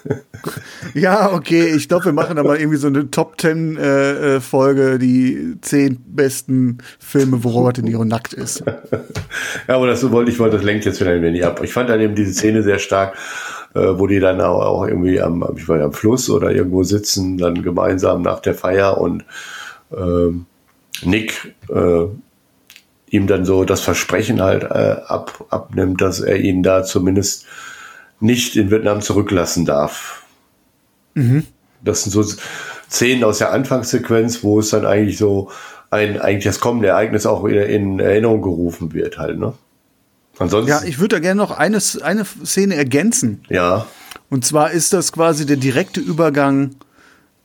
[0.93, 4.97] ja, okay, ich glaube, wir machen aber irgendwie so eine Top Ten äh, äh, Folge,
[4.97, 8.63] die zehn besten Filme, wo Robert De Niro nackt ist.
[9.67, 11.61] ja, aber das wollte ich wollte, das lenkt jetzt wieder ein wenig ab.
[11.63, 13.15] Ich fand dann eben diese Szene sehr stark,
[13.75, 17.37] äh, wo die dann auch, auch irgendwie am, ich ja am Fluss oder irgendwo sitzen,
[17.37, 19.25] dann gemeinsam nach der Feier und
[19.95, 20.45] ähm,
[21.03, 22.05] Nick äh,
[23.11, 27.45] ihm dann so das Versprechen halt äh, ab, abnimmt, dass er ihn da zumindest
[28.19, 30.23] nicht in Vietnam zurücklassen darf.
[31.13, 31.45] Mhm.
[31.83, 32.23] Das sind so
[32.89, 35.51] Szenen aus der Anfangssequenz, wo es dann eigentlich so
[35.89, 39.53] ein, eigentlich das kommende Ereignis auch wieder in Erinnerung gerufen wird halt, ne?
[40.39, 40.69] Ansonsten.
[40.69, 43.43] Ja, ich würde da gerne noch eine, eine Szene ergänzen.
[43.49, 43.85] Ja.
[44.29, 46.75] Und zwar ist das quasi der direkte Übergang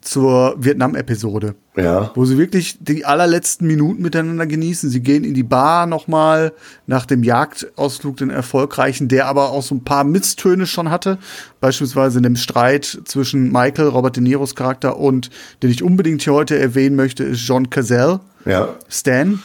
[0.07, 1.55] zur Vietnam-Episode.
[1.77, 2.12] Ja.
[2.14, 4.88] Wo sie wirklich die allerletzten Minuten miteinander genießen.
[4.88, 6.53] Sie gehen in die Bar nochmal
[6.87, 11.19] nach dem Jagdausflug, den erfolgreichen, der aber auch so ein paar Misstöne schon hatte.
[11.61, 15.31] Beispielsweise in dem Streit zwischen Michael, Robert De Niros Charakter und,
[15.62, 18.21] den ich unbedingt hier heute erwähnen möchte, ist John Cazell.
[18.45, 18.77] Ja.
[18.88, 19.42] Stan.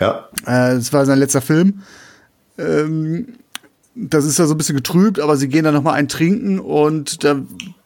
[0.00, 0.28] Ja.
[0.46, 1.82] Äh, das war sein letzter Film.
[2.58, 3.34] Ähm,
[3.94, 6.58] das ist ja so ein bisschen getrübt, aber sie gehen dann noch mal ein trinken
[6.58, 7.36] und da,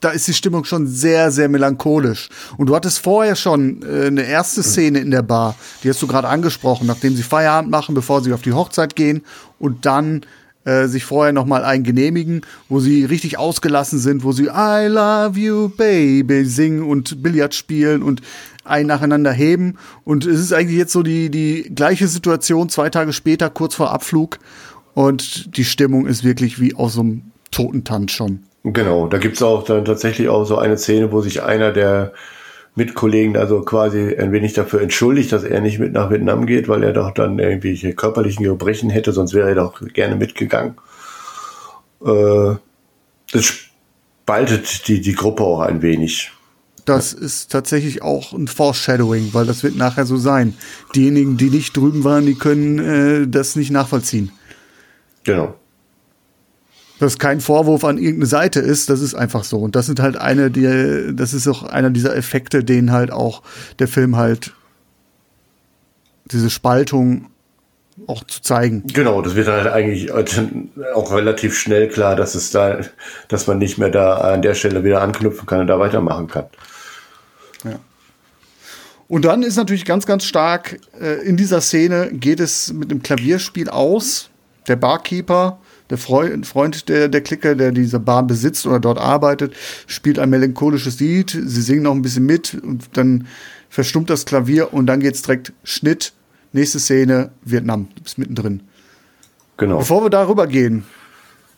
[0.00, 2.28] da ist die Stimmung schon sehr, sehr melancholisch.
[2.56, 6.06] Und du hattest vorher schon äh, eine erste Szene in der Bar, die hast du
[6.06, 9.22] gerade angesprochen, nachdem sie Feierabend machen, bevor sie auf die Hochzeit gehen
[9.58, 10.22] und dann
[10.64, 14.86] äh, sich vorher noch mal ein genehmigen, wo sie richtig ausgelassen sind, wo sie I
[14.88, 18.22] love you baby singen und Billard spielen und
[18.64, 23.12] ein nacheinander heben und es ist eigentlich jetzt so die die gleiche Situation zwei Tage
[23.12, 24.38] später kurz vor Abflug
[24.96, 28.44] und die Stimmung ist wirklich wie aus so einem Totentanz schon.
[28.64, 32.14] Genau, da gibt's auch dann tatsächlich auch so eine Szene, wo sich einer der
[32.76, 36.82] Mitkollegen also quasi ein wenig dafür entschuldigt, dass er nicht mit nach Vietnam geht, weil
[36.82, 40.76] er doch dann irgendwelche körperlichen Gebrechen hätte, sonst wäre er doch gerne mitgegangen.
[42.02, 42.54] Äh,
[43.32, 46.32] das spaltet die, die Gruppe auch ein wenig.
[46.86, 50.54] Das ist tatsächlich auch ein Foreshadowing, weil das wird nachher so sein.
[50.94, 54.32] Diejenigen, die nicht drüben waren, die können äh, das nicht nachvollziehen.
[55.26, 55.54] Genau.
[56.98, 59.58] Dass kein Vorwurf an irgendeine Seite ist, das ist einfach so.
[59.58, 63.42] Und das sind halt eine, die, das ist auch einer dieser Effekte, denen halt auch
[63.78, 64.54] der Film halt
[66.24, 67.26] diese Spaltung
[68.06, 68.84] auch zu zeigen.
[68.86, 72.80] Genau, das wird halt eigentlich auch relativ schnell klar, dass es da,
[73.28, 76.46] dass man nicht mehr da an der Stelle wieder anknüpfen kann und da weitermachen kann.
[77.64, 77.78] Ja.
[79.08, 83.02] Und dann ist natürlich ganz, ganz stark äh, in dieser Szene geht es mit dem
[83.02, 84.30] Klavierspiel aus
[84.68, 85.58] der Barkeeper,
[85.90, 89.54] der Freund, der, der Clique, der diese Bar besitzt oder dort arbeitet,
[89.86, 91.30] spielt ein melancholisches Lied.
[91.30, 93.26] Sie singen noch ein bisschen mit und dann
[93.70, 96.12] verstummt das Klavier und dann geht's direkt Schnitt.
[96.52, 97.88] Nächste Szene, Vietnam.
[97.94, 98.62] Du bist mittendrin.
[99.58, 99.78] Genau.
[99.78, 100.84] Bevor wir darüber gehen,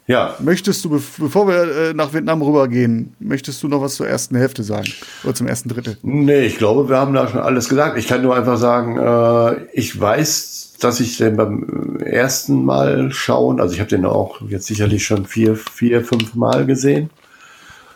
[0.07, 0.35] Ja.
[0.41, 4.63] Möchtest du, bevor wir äh, nach Vietnam rübergehen, möchtest du noch was zur ersten Hälfte
[4.63, 4.89] sagen?
[5.23, 5.99] Oder zum ersten Drittel?
[6.03, 7.99] Nee, ich glaube, wir haben da schon alles gesagt.
[7.99, 13.61] Ich kann nur einfach sagen, äh, ich weiß, dass ich den beim ersten Mal schauen,
[13.61, 17.11] also ich habe den auch jetzt sicherlich schon vier, vier, fünf Mal gesehen.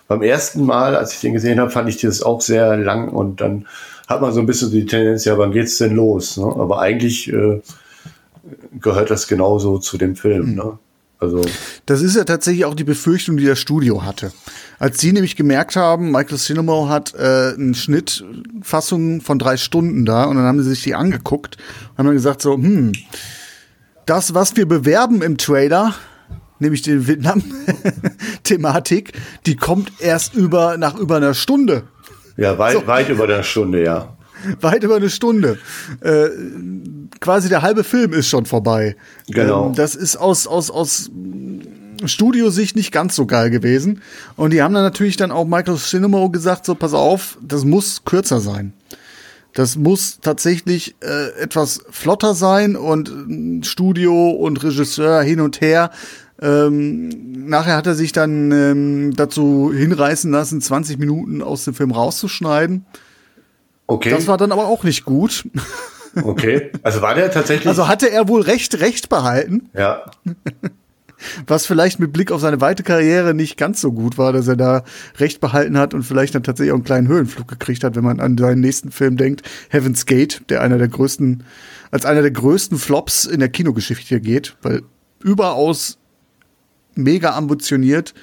[0.09, 3.41] Beim ersten Mal, als ich den gesehen habe, fand ich das auch sehr lang und
[3.41, 3.67] dann
[4.09, 6.37] hat man so ein bisschen die Tendenz, ja, wann geht's denn los?
[6.37, 6.45] Ne?
[6.45, 7.61] Aber eigentlich äh,
[8.81, 10.51] gehört das genauso zu dem Film.
[10.51, 10.55] Mhm.
[10.57, 10.79] Ne?
[11.19, 11.41] Also
[11.87, 14.33] das ist ja tatsächlich auch die Befürchtung, die das Studio hatte.
[14.83, 20.25] Als sie nämlich gemerkt haben, Michael Cinema hat äh, eine Schnittfassung von drei Stunden da
[20.25, 21.57] und dann haben sie sich die angeguckt
[21.93, 22.91] und haben dann gesagt so, hm,
[24.07, 25.95] das, was wir bewerben im Trailer,
[26.59, 29.13] nämlich die Vietnam-Thematik,
[29.47, 31.85] die kommt erst über nach über einer Stunde.
[32.37, 32.85] Ja, weit, so.
[32.89, 34.17] weit über einer Stunde, ja.
[34.61, 35.61] Weit über eine Stunde.
[36.01, 36.29] Äh,
[37.21, 38.97] quasi der halbe Film ist schon vorbei.
[39.29, 39.69] Genau.
[39.69, 41.09] Ähm, das ist aus, aus, aus
[42.09, 44.03] Studiosicht nicht ganz so geil gewesen.
[44.37, 48.05] Und die haben dann natürlich dann auch Michael Cinema gesagt, so pass auf, das muss
[48.05, 48.73] kürzer sein.
[49.55, 55.91] Das muss tatsächlich äh, etwas flotter sein und äh, Studio und Regisseur hin und her.
[56.41, 61.91] Ähm, nachher hat er sich dann ähm, dazu hinreißen lassen, 20 Minuten aus dem Film
[61.91, 62.87] rauszuschneiden.
[63.87, 64.11] Okay.
[64.11, 65.45] Das war dann aber auch nicht gut.
[66.25, 66.71] Okay.
[66.83, 67.69] Also war der tatsächlich.
[67.69, 69.71] Also hatte er wohl recht, recht behalten.
[69.75, 70.05] Ja.
[71.47, 74.57] Was vielleicht mit Blick auf seine weite Karriere nicht ganz so gut war, dass er
[74.57, 74.85] da
[75.19, 78.21] recht behalten hat und vielleicht dann tatsächlich auch einen kleinen Höhenflug gekriegt hat, wenn man
[78.21, 81.45] an seinen nächsten Film denkt, Heaven's Gate, der einer der größten,
[81.91, 84.83] als einer der größten Flops in der Kinogeschichte geht, weil
[85.23, 85.99] überaus
[86.95, 88.15] mega ambitioniert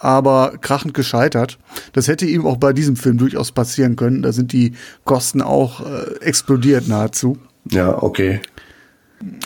[0.00, 1.58] aber krachend gescheitert.
[1.92, 4.22] Das hätte ihm auch bei diesem Film durchaus passieren können.
[4.22, 4.72] Da sind die
[5.04, 7.36] Kosten auch äh, explodiert nahezu.
[7.70, 8.40] Ja, okay.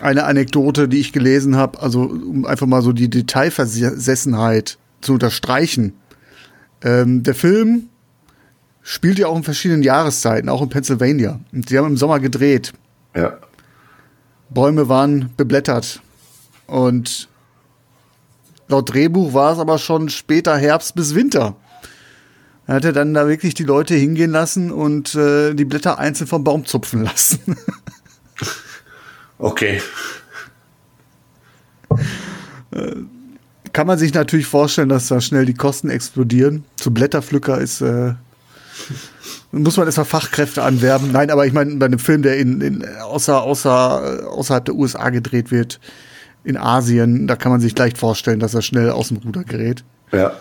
[0.01, 5.95] Eine Anekdote, die ich gelesen habe, also um einfach mal so die Detailversessenheit zu unterstreichen.
[6.83, 7.89] Ähm, der Film
[8.83, 11.41] spielt ja auch in verschiedenen Jahreszeiten, auch in Pennsylvania.
[11.53, 12.73] Und sie haben im Sommer gedreht.
[13.17, 13.39] Ja.
[14.51, 16.01] Bäume waren beblättert.
[16.67, 17.29] Und
[18.69, 21.57] Laut Drehbuch war es aber schon später Herbst bis Winter.
[22.67, 26.45] Er hatte dann da wirklich die Leute hingehen lassen und äh, die Blätter einzeln vom
[26.45, 27.41] Baum zupfen lassen.
[29.39, 29.81] okay.
[33.73, 36.65] Kann man sich natürlich vorstellen, dass da schnell die Kosten explodieren.
[36.77, 38.15] Zu Blätterpflücker ist äh,
[39.53, 41.13] muss man erstmal Fachkräfte anwerben.
[41.13, 45.11] Nein, aber ich meine, bei einem Film, der in, in außer, außer, außerhalb der USA
[45.11, 45.81] gedreht wird,
[46.43, 49.85] in Asien, da kann man sich leicht vorstellen, dass er schnell aus dem Ruder gerät.
[50.13, 50.33] Ja.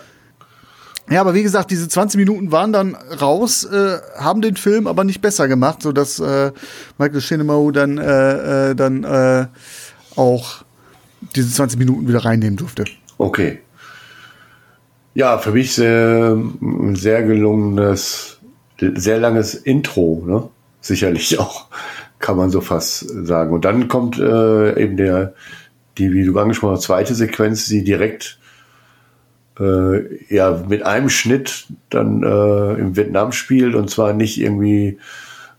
[1.10, 5.04] Ja, aber wie gesagt, diese 20 Minuten waren dann raus, äh, haben den Film aber
[5.04, 6.50] nicht besser gemacht, so dass äh,
[6.98, 9.46] Michael Shinemo dann äh, äh, dann äh,
[10.16, 10.64] auch
[11.34, 12.84] diese 20 Minuten wieder reinnehmen durfte.
[13.18, 13.60] Okay.
[15.12, 16.38] Ja, für mich sehr,
[16.94, 18.38] sehr gelungenes,
[18.80, 20.48] sehr langes Intro, ne?
[20.80, 21.66] Sicherlich auch,
[22.18, 23.52] kann man so fast sagen.
[23.52, 25.34] Und dann kommt äh, eben der
[25.98, 28.38] die, wie du angesprochen hast, zweite Sequenz, die direkt
[29.58, 34.98] äh, ja mit einem Schnitt dann äh, im Vietnam spielt und zwar nicht irgendwie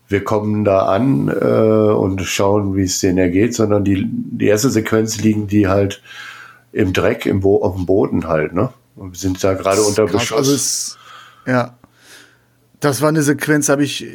[0.08, 4.70] wir kommen da an äh, und schauen, wie es denen ergeht, sondern die, die erste
[4.70, 6.00] Sequenz liegen die halt
[6.72, 8.70] im Dreck im Bo auf dem Boden halt, ne?
[8.94, 10.38] Und sind da gerade unter Beschuss.
[10.38, 10.98] Also es,
[11.46, 11.74] ja.
[12.80, 14.06] Das war eine Sequenz, habe ich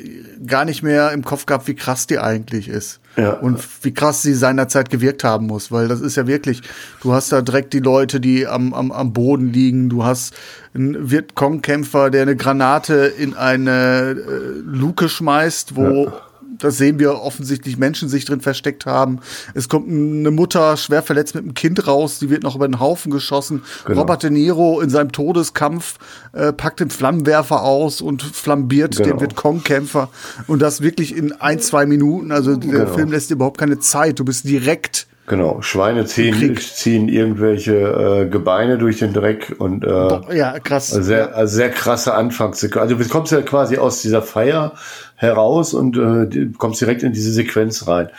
[0.45, 2.99] gar nicht mehr im Kopf gehabt, wie krass die eigentlich ist.
[3.17, 3.33] Ja.
[3.33, 6.61] Und wie krass sie seinerzeit gewirkt haben muss, weil das ist ja wirklich,
[7.01, 10.33] du hast da direkt die Leute, die am, am, am Boden liegen, du hast
[10.73, 16.30] einen Vietcong-Kämpfer, der eine Granate in eine äh, Luke schmeißt, wo ja
[16.61, 19.19] das sehen wir offensichtlich Menschen sich drin versteckt haben.
[19.53, 22.79] Es kommt eine Mutter schwer verletzt mit einem Kind raus, die wird noch über den
[22.79, 23.63] Haufen geschossen.
[23.85, 24.01] Genau.
[24.01, 25.97] Robert De Niro in seinem Todeskampf
[26.33, 29.09] äh, packt den Flammenwerfer aus und flambiert genau.
[29.09, 30.09] den Vietcong-Kämpfer.
[30.47, 32.31] Und das wirklich in ein, zwei Minuten.
[32.31, 32.93] Also der genau.
[32.93, 34.19] Film lässt dir überhaupt keine Zeit.
[34.19, 40.35] Du bist direkt Genau, Schweine ziehen, ziehen irgendwelche äh, Gebeine durch den Dreck und äh,
[40.35, 40.93] ja, krass.
[40.93, 42.81] Also sehr, also sehr krasse Anfangssequenz.
[42.81, 44.73] Also du kommst ja quasi aus dieser Feier
[45.15, 48.09] heraus und äh, kommst direkt in diese Sequenz rein.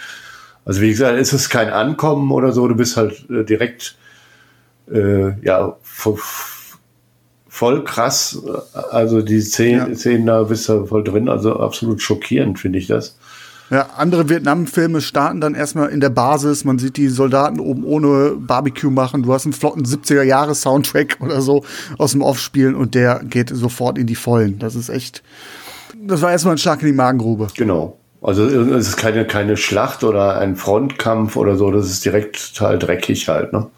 [0.65, 3.97] Also wie gesagt, ist es kein Ankommen oder so, du bist halt äh, direkt
[4.91, 6.19] äh, ja voll,
[7.49, 8.41] voll krass.
[8.91, 9.97] Also die Szenen, ja.
[9.97, 13.19] Szenen da bist du voll drin, also absolut schockierend finde ich das.
[13.72, 16.64] Ja, andere Vietnam-Filme starten dann erstmal in der Basis.
[16.66, 19.22] Man sieht die Soldaten oben ohne Barbecue machen.
[19.22, 21.64] Du hast einen flotten 70er-Jahres-Soundtrack oder so
[21.96, 24.58] aus dem Off spielen und der geht sofort in die Vollen.
[24.58, 25.22] Das ist echt,
[26.06, 27.48] das war erstmal ein Schlag in die Magengrube.
[27.56, 27.96] Genau.
[28.20, 31.70] Also es ist keine, keine Schlacht oder ein Frontkampf oder so.
[31.70, 33.68] Das ist direkt total dreckig halt, ne?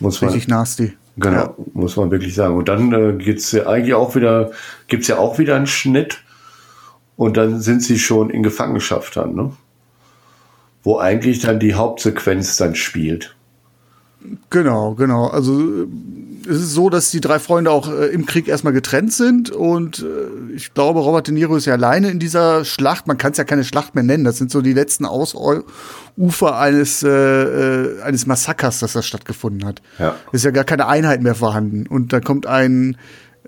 [0.00, 0.30] Muss man.
[0.32, 0.94] Richtig nasty.
[1.16, 1.54] Genau, Ja.
[1.74, 2.56] muss man wirklich sagen.
[2.56, 4.50] Und dann äh, geht's ja eigentlich auch wieder,
[4.88, 6.18] gibt's ja auch wieder einen Schnitt
[7.16, 9.52] und dann sind sie schon in Gefangenschaft dann, ne?
[10.84, 13.36] Wo eigentlich dann die Hauptsequenz dann spielt.
[14.50, 15.28] Genau, genau.
[15.28, 15.86] Also
[16.48, 20.00] es ist so, dass die drei Freunde auch äh, im Krieg erstmal getrennt sind und
[20.00, 23.06] äh, ich glaube, Robert De Niro ist ja alleine in dieser Schlacht.
[23.06, 24.24] Man kann es ja keine Schlacht mehr nennen.
[24.24, 29.82] Das sind so die letzten Ausufer eines, äh, äh, eines Massakers, das da stattgefunden hat.
[29.98, 30.16] Ja.
[30.32, 31.86] Ist ja gar keine Einheit mehr vorhanden.
[31.86, 32.96] Und da kommt ein,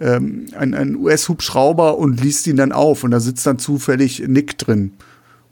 [0.00, 4.58] ähm, ein, ein US-Hubschrauber und liest ihn dann auf und da sitzt dann zufällig Nick
[4.58, 4.92] drin.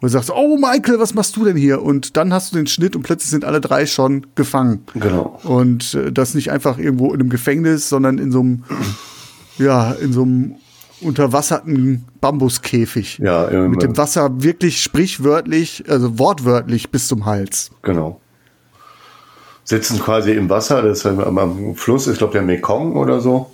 [0.01, 1.81] Und du sagst, oh Michael, was machst du denn hier?
[1.81, 4.83] Und dann hast du den Schnitt und plötzlich sind alle drei schon gefangen.
[4.95, 5.39] Genau.
[5.45, 8.65] Und äh, das nicht einfach irgendwo in einem Gefängnis, sondern in so einem,
[9.59, 10.57] ja, in so einem
[11.03, 13.19] unterwasserten Bambuskäfig.
[13.19, 17.71] Ja, im- Mit dem Wasser wirklich sprichwörtlich, also wortwörtlich bis zum Hals.
[17.83, 18.21] Genau.
[19.65, 23.53] Sitzen quasi im Wasser, das ist am, am Fluss, ich glaube der Mekong oder so.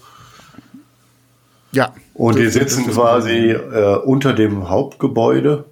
[1.72, 1.94] Ja.
[2.14, 5.64] Und die sitzen quasi äh, unter dem Hauptgebäude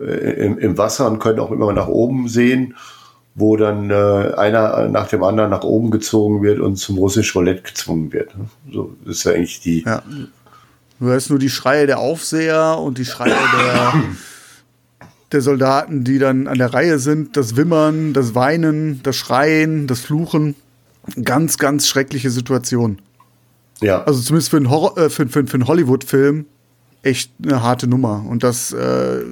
[0.00, 2.74] äh, im, im Wasser und können auch immer nach oben sehen,
[3.34, 3.94] wo dann äh,
[4.36, 8.30] einer nach dem anderen nach oben gezogen wird und zum russisch Roulette gezwungen wird.
[8.70, 9.84] So ist ja eigentlich die.
[9.84, 10.02] Ja.
[11.00, 13.94] Du hörst nur die Schreie der Aufseher und die Schreie der,
[15.30, 17.36] der Soldaten, die dann an der Reihe sind.
[17.36, 20.56] Das Wimmern, das Weinen, das Schreien, das Fluchen.
[21.22, 22.98] Ganz, ganz schreckliche Situation.
[23.80, 26.46] Ja, Also zumindest für einen, Horror, äh, für, für, für einen Hollywood-Film
[27.02, 28.24] echt eine harte Nummer.
[28.28, 29.24] Und das äh,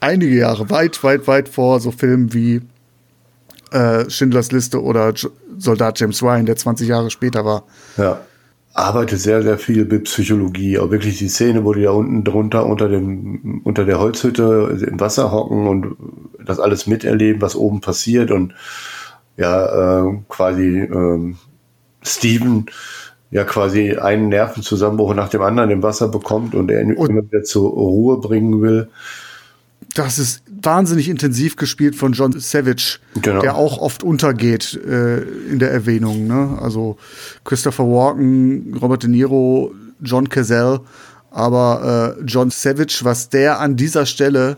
[0.00, 2.62] einige Jahre, weit, weit, weit vor so Filmen wie
[3.72, 7.64] äh, Schindlers Liste oder J Soldat James Ryan, der 20 Jahre später war.
[7.96, 8.20] ja.
[8.74, 10.78] Arbeitet sehr, sehr viel mit Psychologie.
[10.78, 15.00] Auch wirklich die Szene, wo die da unten drunter unter dem, unter der Holzhütte im
[15.00, 15.96] Wasser hocken und
[16.44, 18.52] das alles miterleben, was oben passiert und
[19.38, 21.38] ja, äh, quasi ähm,
[22.02, 22.66] Steven
[23.36, 27.22] ja quasi einen Nervenzusammenbruch nach dem anderen im Wasser bekommt und er ihn Und- immer
[27.22, 28.88] wieder zur Ruhe bringen will.
[29.94, 33.40] Das ist wahnsinnig intensiv gespielt von John Savage, Genau.
[33.42, 35.20] der auch oft untergeht äh,
[35.50, 36.26] in der Erwähnung.
[36.26, 36.58] Ne?
[36.60, 36.96] Also
[37.44, 40.80] Christopher Walken, Robert De Niro, John Cazale,
[41.30, 44.56] aber äh, John Savage, was der an dieser Stelle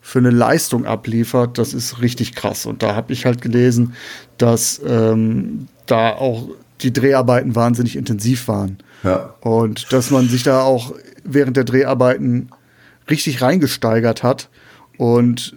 [0.00, 2.64] für eine Leistung abliefert, das ist richtig krass.
[2.66, 3.94] Und da habe ich halt gelesen,
[4.38, 6.48] dass ähm, da auch
[6.84, 8.78] die Dreharbeiten wahnsinnig intensiv waren.
[9.02, 10.94] Ja, Und dass man sich da auch
[11.24, 12.50] während der Dreharbeiten
[13.10, 14.48] richtig reingesteigert hat
[14.96, 15.54] und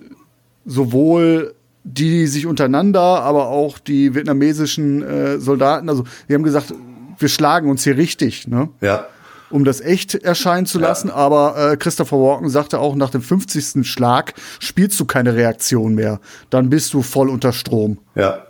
[0.65, 6.73] sowohl die sich untereinander, aber auch die vietnamesischen äh, Soldaten, also die haben gesagt,
[7.17, 8.69] wir schlagen uns hier richtig, ne?
[8.81, 9.07] ja,
[9.49, 11.09] um das echt erscheinen zu lassen.
[11.09, 13.87] Aber äh, Christopher Walken sagte auch, nach dem 50.
[13.87, 16.19] Schlag spielst du keine Reaktion mehr.
[16.49, 17.99] Dann bist du voll unter Strom.
[18.15, 18.46] ja,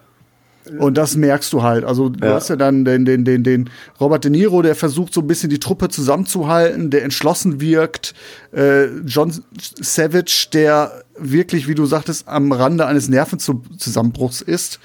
[0.79, 1.83] Und das merkst du halt.
[1.83, 2.33] Also du Ja.
[2.35, 5.49] hast ja dann den, den, den, den Robert De Niro, der versucht so ein bisschen
[5.49, 8.13] die Truppe zusammenzuhalten, der entschlossen wirkt.
[8.53, 9.33] Äh, John
[9.79, 14.79] Savage, der wirklich, wie du sagtest, am Rande eines Nervenzusammenbruchs ist,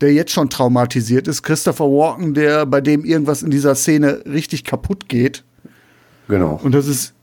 [0.00, 1.42] der jetzt schon traumatisiert ist.
[1.42, 5.44] Christopher Walken, der bei dem irgendwas in dieser Szene richtig kaputt geht.
[6.28, 6.60] genau.
[6.62, 7.14] Und das ist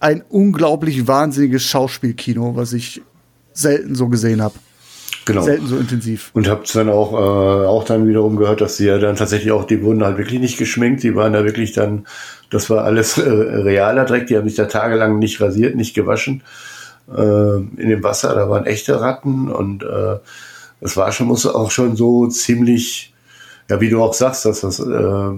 [0.00, 3.02] ein unglaublich wahnsinniges Schauspielkino, was ich
[3.52, 4.54] selten so gesehen habe.
[5.26, 5.42] Genau.
[5.42, 6.30] Selten so intensiv.
[6.32, 9.64] Und hab's dann auch, äh, auch dann wiederum gehört, dass sie ja dann tatsächlich auch,
[9.64, 12.06] die wurden halt wirklich nicht geschminkt, die waren da wirklich dann,
[12.48, 16.42] das war alles äh, realer Dreck, die haben sich da tagelang nicht rasiert, nicht gewaschen
[17.14, 20.16] äh, in dem Wasser, da waren echte Ratten und äh,
[20.80, 23.14] das war schon, muss auch schon so ziemlich,
[23.68, 25.30] ja, wie du auch sagst, dass das äh,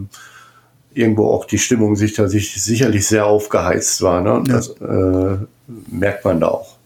[0.95, 4.43] irgendwo auch die Stimmung sich da sich sicherlich sehr aufgeheizt war, ne?
[4.47, 4.55] Ja.
[4.55, 5.37] Das äh,
[5.91, 6.78] merkt man da auch.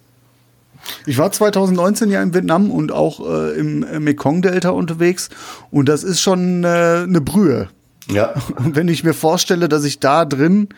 [1.06, 5.28] Ich war 2019 ja in Vietnam und auch äh, im äh, Mekong-Delta unterwegs
[5.70, 7.68] und das ist schon äh, eine Brühe.
[8.10, 10.68] Ja, Und wenn ich mir vorstelle, dass ich da drin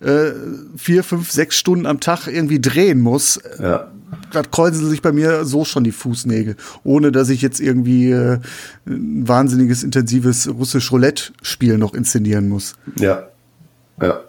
[0.00, 0.30] äh,
[0.76, 3.90] vier, fünf, sechs Stunden am Tag irgendwie drehen muss, ja.
[4.32, 8.38] da kräuseln sich bei mir so schon die Fußnägel, ohne dass ich jetzt irgendwie äh,
[8.86, 12.74] ein wahnsinniges, intensives russisch Roulette-Spiel noch inszenieren muss.
[12.96, 13.28] Ja,
[14.00, 14.20] ja.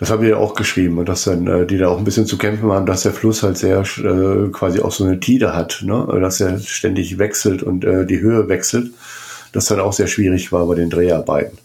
[0.00, 2.26] Das haben wir ja auch geschrieben und dass dann äh, die da auch ein bisschen
[2.26, 5.82] zu kämpfen haben, dass der Fluss halt sehr äh, quasi auch so eine Tide hat,
[5.82, 6.06] ne?
[6.20, 8.90] dass er ständig wechselt und äh, die Höhe wechselt.
[9.52, 11.58] Das dann auch sehr schwierig war bei den Dreharbeiten.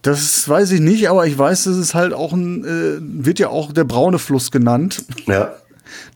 [0.00, 3.48] Das weiß ich nicht, aber ich weiß, dass es halt auch ein, äh, wird ja
[3.48, 5.04] auch der braune Fluss genannt.
[5.26, 5.54] Ja,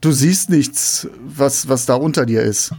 [0.00, 2.72] Du siehst nichts, was, was da unter dir ist.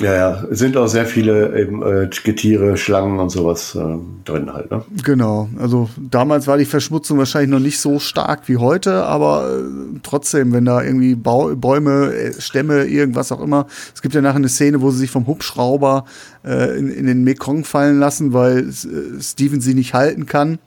[0.00, 4.52] Ja, ja, es sind auch sehr viele eben äh, Getiere, Schlangen und sowas äh, drin
[4.52, 4.70] halt.
[4.70, 4.82] Ne?
[5.04, 9.98] Genau, also damals war die Verschmutzung wahrscheinlich noch nicht so stark wie heute, aber äh,
[10.02, 13.66] trotzdem, wenn da irgendwie Bau Bäume, äh, Stämme, irgendwas auch immer.
[13.94, 16.06] Es gibt ja nachher eine Szene, wo sie sich vom Hubschrauber
[16.44, 20.58] äh, in, in den Mekong fallen lassen, weil äh, Steven sie nicht halten kann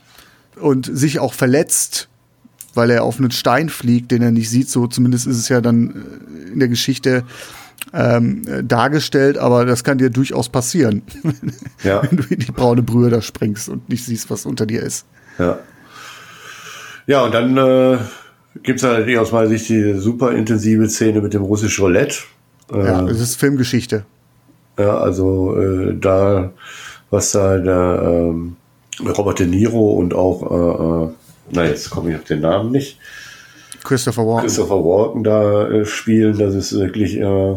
[0.61, 2.07] und sich auch verletzt,
[2.75, 4.69] weil er auf einen Stein fliegt, den er nicht sieht.
[4.69, 6.05] So zumindest ist es ja dann
[6.53, 7.23] in der Geschichte
[7.93, 11.01] ähm, dargestellt, aber das kann dir durchaus passieren,
[11.83, 12.01] Ja.
[12.03, 15.05] wenn du in die braune Brühe da springst und nicht siehst, was unter dir ist.
[15.39, 15.59] Ja.
[17.05, 17.97] Ja, und dann äh,
[18.63, 22.17] gibt es natürlich aus meiner Sicht die super intensive Szene mit dem russischen Roulette.
[22.71, 24.03] Äh, Ja, es ist Filmgeschichte.
[24.77, 26.51] Ja, also äh, da,
[27.09, 28.57] was da der ähm,
[29.17, 31.13] Robert De Niro und auch, äh, äh,
[31.51, 32.99] na jetzt komme ich auf den Namen nicht,
[33.83, 34.41] Christopher Walken.
[34.47, 37.55] Christopher Walken da äh, spielen, das ist wirklich äh,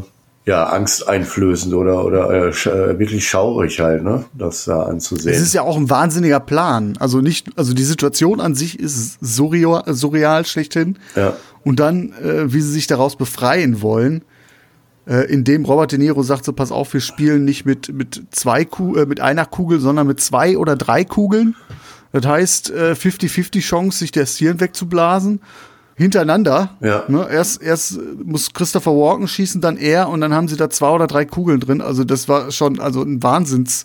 [0.50, 5.32] ja angsteinflößend oder oder äh, äh, wirklich schaurig halt, ne, das da anzusehen.
[5.34, 6.96] Es ist ja auch ein wahnsinniger Plan.
[6.98, 10.98] Also nicht, also die Situation an sich ist surreal, surreal schlechthin.
[11.14, 11.34] ja,
[11.64, 14.22] Und dann, äh, wie sie sich daraus befreien wollen,
[15.06, 18.64] äh, indem Robert De Niro sagt, so pass auf, wir spielen nicht mit, mit zwei
[18.64, 21.54] Ku äh, mit einer Kugel, sondern mit zwei oder drei Kugeln.
[22.12, 25.40] Das heißt, äh, 50-50 Chance, sich der Stirn wegzublasen.
[26.00, 26.70] Hintereinander.
[26.80, 27.04] Ja.
[27.08, 27.28] Ne?
[27.30, 31.06] Erst, erst muss Christopher Walken schießen, dann er und dann haben sie da zwei oder
[31.06, 31.80] drei Kugeln drin.
[31.80, 33.84] Also das war schon also ein Wahnsinns,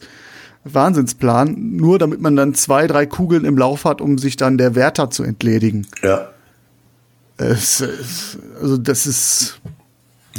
[0.64, 1.76] Wahnsinnsplan.
[1.76, 5.10] Nur damit man dann zwei, drei Kugeln im Lauf hat, um sich dann der Wärter
[5.10, 5.88] zu entledigen.
[6.02, 6.30] ja.
[7.38, 9.60] Es, es, also das ist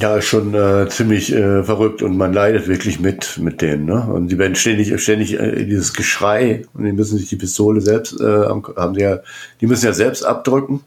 [0.00, 4.00] Ja, schon äh, ziemlich äh, verrückt und man leidet wirklich mit mit denen, ne?
[4.00, 8.18] Und die werden ständig ständig äh, dieses Geschrei und die müssen sich die Pistole selbst
[8.18, 8.46] äh,
[8.76, 9.18] haben die ja,
[9.60, 10.80] die müssen ja selbst abdrücken.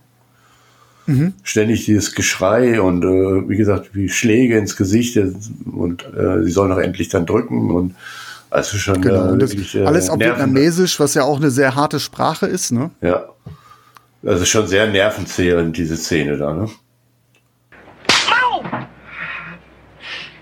[1.44, 6.72] Ständig dieses Geschrei und äh, wie gesagt, wie Schläge ins Gesicht und äh, sie sollen
[6.72, 7.96] auch endlich dann drücken und
[8.52, 12.00] also schon Genau, äh, wirklich, äh, alles auf Vietnamesisch, was ja auch eine sehr harte
[12.00, 12.92] Sprache ist, ne?
[13.02, 13.26] Ja.
[14.26, 16.70] Also schon sehr nervenzehrend, diese Szene da, ne?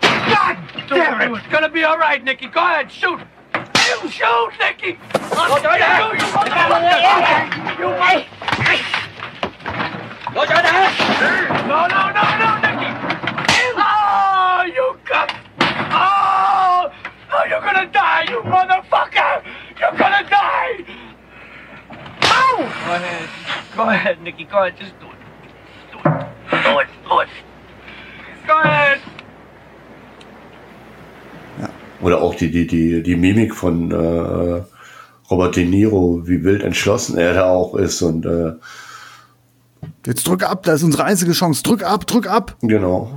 [0.02, 0.58] God
[0.90, 1.38] damn it!
[1.38, 2.48] It's gonna be all right, Nicky.
[2.48, 3.20] Go ahead, shoot.
[3.56, 4.98] You shoot, Nicky.
[5.32, 6.20] Go ahead.
[7.80, 7.86] You.
[7.86, 9.07] You
[10.38, 12.90] Go No, no, no, no, Nicky.
[13.74, 15.34] Oh, you got.
[15.90, 16.92] Oh,
[17.34, 19.42] oh, you're gonna die, you motherfucker.
[19.80, 20.86] You're gonna die.
[22.22, 22.58] Ow!
[22.86, 23.30] Go ahead.
[23.76, 24.44] Go ahead, Nicky.
[24.44, 24.78] Go ahead.
[24.78, 25.18] Just do it.
[25.92, 26.28] Do it.
[26.52, 26.88] Do it.
[27.10, 27.30] Do it.
[28.46, 29.00] Go ahead.
[32.00, 34.62] Oder auch die, die, die, die Mimik von äh,
[35.32, 38.52] Robert De Niro, wie wild entschlossen er da auch ist und äh,
[40.06, 41.64] Jetzt drück ab, das ist unsere einzige Chance.
[41.64, 42.56] Drück ab, drück ab.
[42.62, 43.12] genau.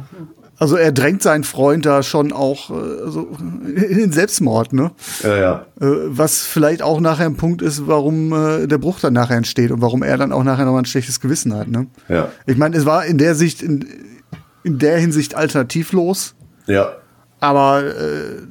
[0.58, 2.74] Also er drängt seinen Freund da schon auch äh,
[3.10, 3.28] so
[3.64, 4.90] in den Selbstmord, ne?
[5.22, 5.52] Ja, ja.
[5.80, 9.70] Äh, was vielleicht auch nachher ein Punkt ist, warum äh, der Bruch dann nachher entsteht
[9.70, 11.86] und warum er dann auch nachher nochmal ein schlechtes Gewissen hat, ne?
[12.10, 12.28] Ja.
[12.46, 13.86] Ich meine, es war in der Sicht, in,
[14.62, 16.34] in der Hinsicht alternativlos,
[16.66, 16.92] Ja.
[17.40, 18.42] aber äh,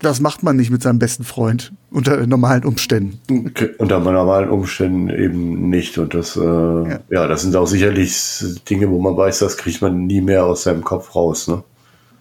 [0.00, 3.20] das macht man nicht mit seinem besten Freund unter normalen Umständen.
[3.30, 3.70] Okay.
[3.78, 5.98] Unter normalen Umständen eben nicht.
[5.98, 7.26] Und das, äh, ja.
[7.26, 10.82] das sind auch sicherlich Dinge, wo man weiß, das kriegt man nie mehr aus seinem
[10.82, 11.48] Kopf raus.
[11.48, 11.62] Ne?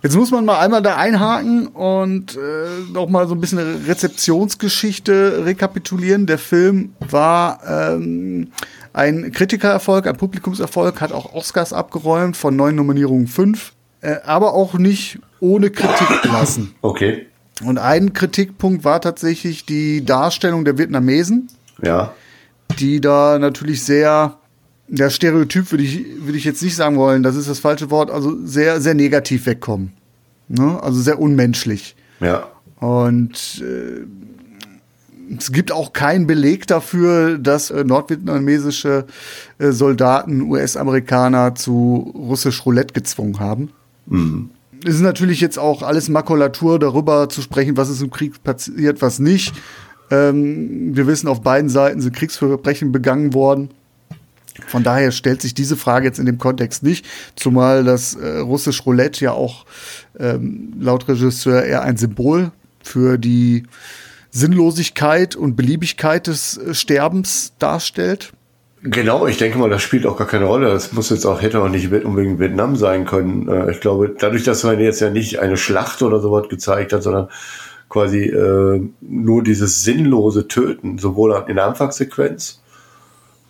[0.02, 5.46] Jetzt muss man mal einmal da einhaken und äh, noch mal so ein bisschen Rezeptionsgeschichte
[5.46, 6.26] rekapitulieren.
[6.26, 8.52] Der Film war ähm,
[8.94, 14.74] ein Kritikererfolg, ein Publikumserfolg, hat auch Oscars abgeräumt, von neun Nominierungen fünf, äh, aber auch
[14.76, 16.76] nicht ohne Kritik gelassen.
[16.82, 17.29] Okay.
[17.64, 21.50] Und ein Kritikpunkt war tatsächlich die Darstellung der Vietnamesen,
[21.82, 22.14] Ja.
[22.80, 24.38] die da natürlich sehr,
[24.88, 28.12] der Stereotyp würde ich, würde ich jetzt nicht sagen wollen, das ist das falsche Wort,
[28.12, 29.92] also sehr, sehr negativ wegkommen.
[30.48, 30.82] Ne?
[30.82, 31.96] Also sehr unmenschlich.
[32.22, 32.48] Ja.
[32.80, 34.06] Und äh,
[35.38, 39.06] es gibt auch keinen Beleg dafür, dass äh, nordvietnamesische
[39.60, 43.70] äh, Soldaten US-Amerikaner zu russisch Roulette gezwungen haben.
[44.86, 49.02] Es ist natürlich jetzt auch alles Makulatur darüber zu sprechen, was ist im Krieg passiert,
[49.02, 49.54] was nicht.
[50.12, 53.70] Ähm, wir wissen, auf beiden Seiten sind Kriegsverbrechen begangen worden.
[54.68, 57.06] Von daher stellt sich diese Frage jetzt in dem Kontext nicht,
[57.36, 59.66] zumal das äh, russisch Roulette ja auch
[60.20, 62.52] ähm, laut Regisseur eher ein Symbol
[62.84, 63.64] für die
[64.32, 68.34] Sinnlosigkeit und Beliebigkeit des äh, Sterbens darstellt.
[68.82, 70.70] Genau, ich denke mal, das spielt auch gar keine Rolle.
[70.70, 73.48] Das muss jetzt auch, hätte auch nicht unbedingt Vietnam sein können.
[73.50, 77.04] Äh, Ich glaube, dadurch, dass man jetzt ja nicht eine Schlacht oder sowas gezeigt hat,
[77.04, 77.28] sondern
[77.90, 82.62] quasi äh, nur dieses sinnlose Töten, sowohl in der Anfangssequenz,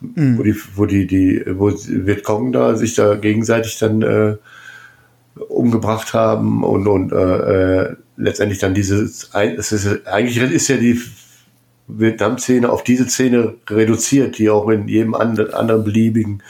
[0.01, 4.37] wo die, wo die, die, wo Vietcong da sich da gegenseitig dann äh,
[5.49, 10.99] umgebracht haben und, und äh, äh, letztendlich dann diese, es ist, eigentlich ist ja die
[11.89, 16.43] Vietnam-Szene auf diese Szene reduziert, die auch in jedem anderen, beliebigen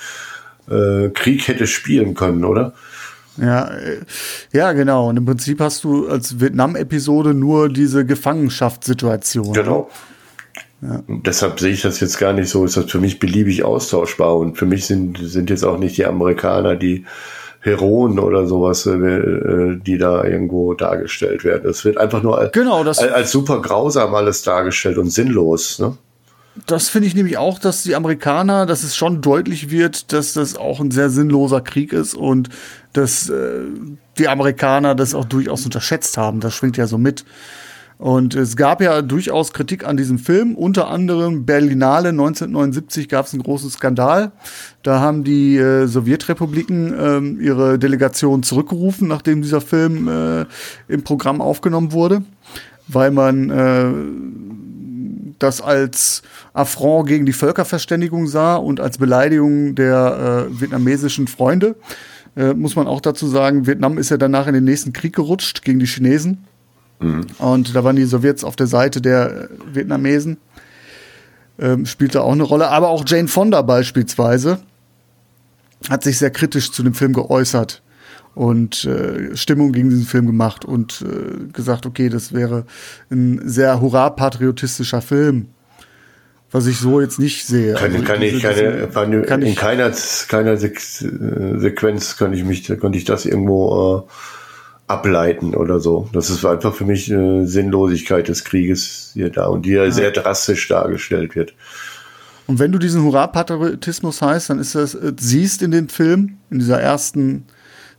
[0.69, 2.73] äh, Krieg hätte spielen können, oder?
[3.37, 4.01] Ja, äh,
[4.51, 5.09] ja, genau.
[5.09, 9.53] Und im Prinzip hast du als Vietnam-Episode nur diese Gefangenschaftssituation.
[9.53, 9.89] Genau.
[10.81, 11.03] Ja.
[11.07, 14.37] Deshalb sehe ich das jetzt gar nicht so, ist das für mich beliebig austauschbar.
[14.37, 17.05] Und für mich sind, sind jetzt auch nicht die Amerikaner die
[17.61, 21.69] Heroen oder sowas, äh, die da irgendwo dargestellt werden.
[21.69, 25.79] Es wird einfach nur als, genau, das als super grausam alles dargestellt und sinnlos.
[25.79, 25.97] Ne?
[26.65, 30.55] Das finde ich nämlich auch, dass die Amerikaner, dass es schon deutlich wird, dass das
[30.55, 32.49] auch ein sehr sinnloser Krieg ist und
[32.93, 33.61] dass äh,
[34.17, 36.39] die Amerikaner das auch durchaus unterschätzt haben.
[36.39, 37.25] Das schwingt ja so mit.
[37.99, 40.55] Und es gab ja durchaus Kritik an diesem Film.
[40.55, 44.31] Unter anderem Berlinale 1979 gab es einen großen Skandal.
[44.83, 50.45] Da haben die äh, Sowjetrepubliken äh, ihre Delegation zurückgerufen, nachdem dieser Film äh,
[50.87, 52.23] im Programm aufgenommen wurde,
[52.87, 56.21] weil man äh, das als
[56.53, 61.75] Affront gegen die Völkerverständigung sah und als Beleidigung der äh, vietnamesischen Freunde.
[62.37, 65.65] Äh, muss man auch dazu sagen, Vietnam ist ja danach in den nächsten Krieg gerutscht
[65.65, 66.45] gegen die Chinesen.
[66.99, 67.27] Mhm.
[67.37, 70.37] Und da waren die Sowjets auf der Seite der äh, Vietnamesen.
[71.57, 72.69] Ähm, spielte auch eine Rolle.
[72.69, 74.59] Aber auch Jane Fonda beispielsweise
[75.89, 77.81] hat sich sehr kritisch zu dem Film geäußert
[78.35, 82.65] und äh, Stimmung gegen diesen Film gemacht und äh, gesagt, okay, das wäre
[83.09, 85.47] ein sehr hurra-patriotistischer Film.
[86.51, 87.75] Was ich so jetzt nicht sehe.
[87.75, 89.91] Kann, also kann ich keine, kann, kann in keiner,
[90.27, 94.11] keiner Sequenz kann ich mich, konnte ich das irgendwo äh,
[94.89, 96.09] ableiten oder so.
[96.13, 100.11] Das ist einfach für mich eine Sinnlosigkeit des Krieges hier da und die ja sehr
[100.11, 101.53] drastisch dargestellt wird.
[102.47, 106.57] Und wenn du diesen Hurra-Patriotismus heißt, dann ist das, äh, siehst in dem Film, in
[106.57, 107.45] dieser ersten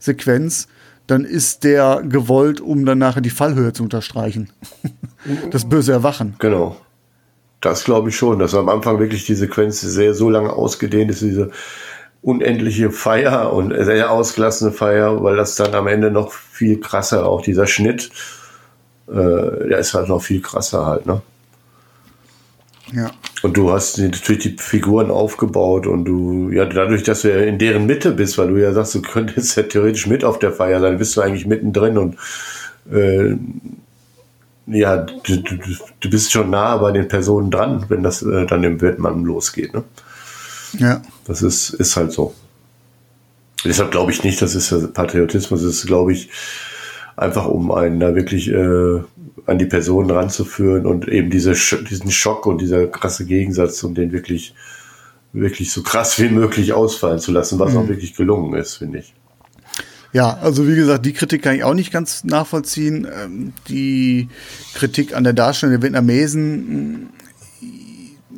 [0.00, 0.66] Sequenz,
[1.06, 4.50] dann ist der gewollt, um dann nachher die Fallhöhe zu unterstreichen.
[5.50, 6.34] das böse Erwachen.
[6.40, 6.76] Genau.
[7.60, 11.20] Das glaube ich schon, dass am Anfang wirklich die Sequenz sehr so lange ausgedehnt ist,
[11.20, 11.50] diese
[12.22, 17.42] unendliche Feier und sehr ausgelassene Feier, weil das dann am Ende noch viel krasser, auch
[17.42, 18.10] dieser Schnitt,
[19.08, 21.22] äh, der ist halt noch viel krasser halt, ne?
[22.92, 23.10] Ja.
[23.42, 27.58] Und du hast natürlich die Figuren aufgebaut und du, ja, dadurch, dass du ja in
[27.58, 30.80] deren Mitte bist, weil du ja sagst, du könntest ja theoretisch mit auf der Feier
[30.80, 32.16] sein, bist du eigentlich mittendrin und
[32.92, 33.36] äh,
[34.66, 35.56] ja, du, du,
[36.00, 39.72] du bist schon nah bei den Personen dran, wenn das äh, dann im Wirdmann losgeht,
[39.72, 39.84] ne?
[40.78, 41.02] Ja.
[41.26, 42.34] Das ist, ist halt so.
[43.64, 46.30] Deshalb glaube ich nicht, das ist Patriotismus, das ist, glaube ich,
[47.16, 49.00] einfach um einen da wirklich äh,
[49.46, 54.12] an die Person ranzuführen und eben diese, diesen Schock und dieser krasse Gegensatz, um den
[54.12, 54.54] wirklich,
[55.32, 57.78] wirklich so krass wie möglich ausfallen zu lassen, was mhm.
[57.78, 59.14] auch wirklich gelungen ist, finde ich.
[60.12, 63.06] Ja, also wie gesagt, die Kritik kann ich auch nicht ganz nachvollziehen.
[63.22, 64.28] Ähm, die
[64.74, 67.10] Kritik an der Darstellung der Vietnamesen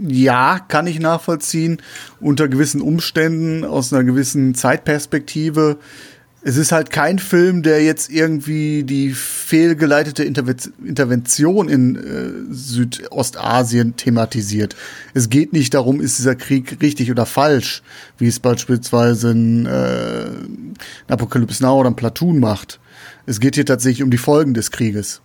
[0.00, 1.78] ja, kann ich nachvollziehen,
[2.20, 5.78] unter gewissen Umständen, aus einer gewissen Zeitperspektive.
[6.44, 14.74] Es ist halt kein Film, der jetzt irgendwie die fehlgeleitete Intervention in äh, Südostasien thematisiert.
[15.14, 17.82] Es geht nicht darum, ist dieser Krieg richtig oder falsch,
[18.18, 20.74] wie es beispielsweise ein, äh, ein
[21.08, 22.80] Apocalypse Now oder ein Platoon macht.
[23.24, 25.22] Es geht hier tatsächlich um die Folgen des Krieges.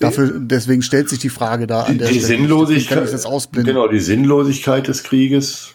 [0.00, 2.38] Dafür, deswegen stellt sich die Frage da an der die Stelle.
[2.38, 3.74] Sinnlosigkeit, kann ich das ausblenden.
[3.74, 5.74] Genau, die Sinnlosigkeit des Krieges.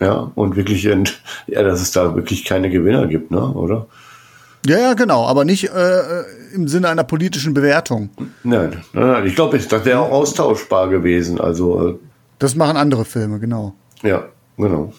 [0.00, 3.86] Ja, und wirklich, ja, dass es da wirklich keine Gewinner gibt, ne, oder?
[4.66, 6.22] Ja, ja, genau, aber nicht äh,
[6.54, 8.10] im Sinne einer politischen Bewertung.
[8.44, 11.40] Nein, nein, nein ich glaube, das wäre auch austauschbar gewesen.
[11.40, 11.98] Also äh,
[12.38, 13.74] das machen andere Filme, genau.
[14.02, 14.24] Ja,
[14.56, 14.92] genau.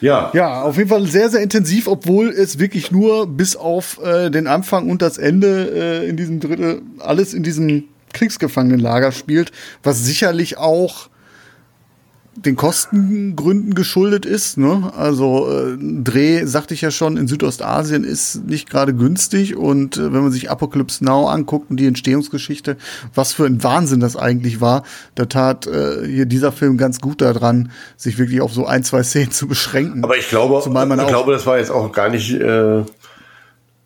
[0.00, 0.30] Ja.
[0.34, 4.46] Ja, auf jeden Fall sehr, sehr intensiv, obwohl es wirklich nur bis auf äh, den
[4.46, 9.52] Anfang und das Ende äh, in diesem Drittel alles in diesem Kriegsgefangenenlager spielt,
[9.82, 11.08] was sicherlich auch
[12.44, 14.58] den Kostengründen geschuldet ist.
[14.58, 14.92] Ne?
[14.96, 19.56] Also äh, Dreh, sagte ich ja schon, in Südostasien ist nicht gerade günstig.
[19.56, 22.76] Und äh, wenn man sich Apocalypse Now anguckt und die Entstehungsgeschichte,
[23.14, 24.82] was für ein Wahnsinn das eigentlich war,
[25.14, 29.02] da tat äh, hier dieser Film ganz gut daran, sich wirklich auf so ein, zwei
[29.02, 30.04] Szenen zu beschränken.
[30.04, 32.84] Aber ich glaube, ich glaube, das war jetzt auch gar nicht äh, äh,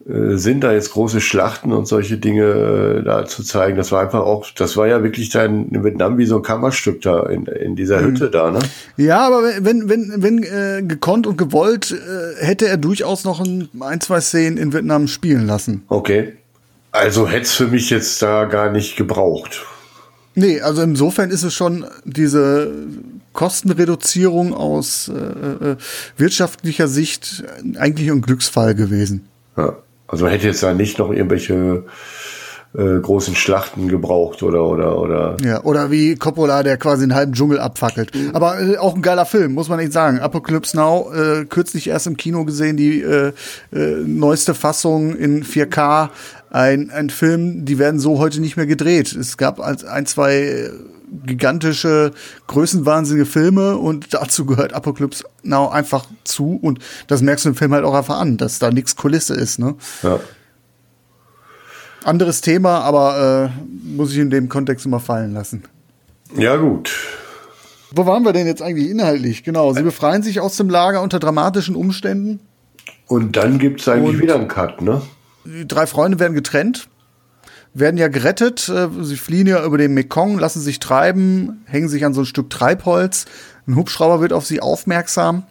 [0.05, 3.77] sind da jetzt große Schlachten und solche Dinge äh, da zu zeigen.
[3.77, 7.03] Das war einfach auch, das war ja wirklich dann in Vietnam wie so ein Kammerstück
[7.03, 8.07] da in, in dieser mhm.
[8.07, 8.59] Hütte da, ne?
[8.97, 13.69] Ja, aber wenn, wenn, wenn äh, gekonnt und gewollt, äh, hätte er durchaus noch ein,
[13.81, 15.85] ein, zwei Szenen in Vietnam spielen lassen.
[15.89, 16.33] Okay.
[16.91, 19.65] Also hätte es für mich jetzt da gar nicht gebraucht.
[20.35, 22.73] Nee, also insofern ist es schon diese
[23.33, 25.77] Kostenreduzierung aus äh, äh
[26.17, 27.45] wirtschaftlicher Sicht
[27.79, 29.29] eigentlich ein Glücksfall gewesen.
[29.57, 29.77] Ja.
[30.13, 31.85] Also man hätte jetzt da nicht noch irgendwelche
[32.75, 35.37] äh, großen Schlachten gebraucht oder oder oder.
[35.43, 38.13] Ja, oder wie Coppola, der quasi einen halben Dschungel abfackelt.
[38.35, 40.19] Aber äh, auch ein geiler Film, muss man echt sagen.
[40.21, 43.33] Apocalypse Now, äh, kürzlich erst im Kino gesehen, die äh,
[43.73, 46.11] äh, neueste Fassung in 4K.
[46.51, 49.15] Ein, ein Film, die werden so heute nicht mehr gedreht.
[49.15, 50.71] Es gab als ein, zwei äh,
[51.27, 52.13] gigantische,
[52.47, 57.73] größenwahnsinnige Filme und dazu gehört Apocalypse Now einfach zu und das merkst du im Film
[57.73, 59.75] halt auch einfach an, dass da nichts Kulisse ist, ne?
[60.03, 60.21] Ja.
[62.05, 65.63] Anderes Thema, aber äh, muss ich in dem Kontext immer fallen lassen.
[66.37, 66.91] Ja, gut.
[67.95, 69.45] Wo waren wir denn jetzt eigentlich inhaltlich?
[69.45, 72.41] Genau, sie befreien sich aus dem Lager unter dramatischen Umständen.
[73.07, 75.03] Und dann gibt's eigentlich Und- wieder einen Cut, ne?
[75.45, 76.89] Die drei Freunde werden getrennt,
[77.75, 78.69] werden ja gerettet.
[78.69, 82.27] äh, Sie fliehen ja über den Mekong, lassen sich treiben, hängen sich an so ein
[82.27, 83.27] Stück Treibholz.
[83.67, 85.45] Ein Hubschrauber wird auf sie aufmerksam,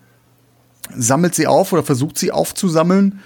[0.95, 3.19] sammelt sie auf oder versucht sie aufzusammeln.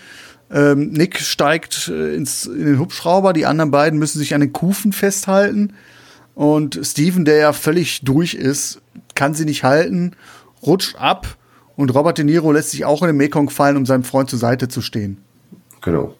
[0.52, 4.54] Ähm, Nick steigt äh, ins, in den Hubschrauber, die anderen beiden müssen sich an den
[4.54, 5.74] Kufen festhalten.
[6.36, 8.82] Und Steven, der ja völlig durch ist,
[9.16, 10.12] kann sie nicht halten,
[10.62, 11.38] rutscht ab.
[11.76, 14.40] Und Robert De Niro lässt sich auch in den Mekong fallen, um seinem Freund zur
[14.40, 15.18] Seite zu stehen.
[15.82, 16.16] Genau.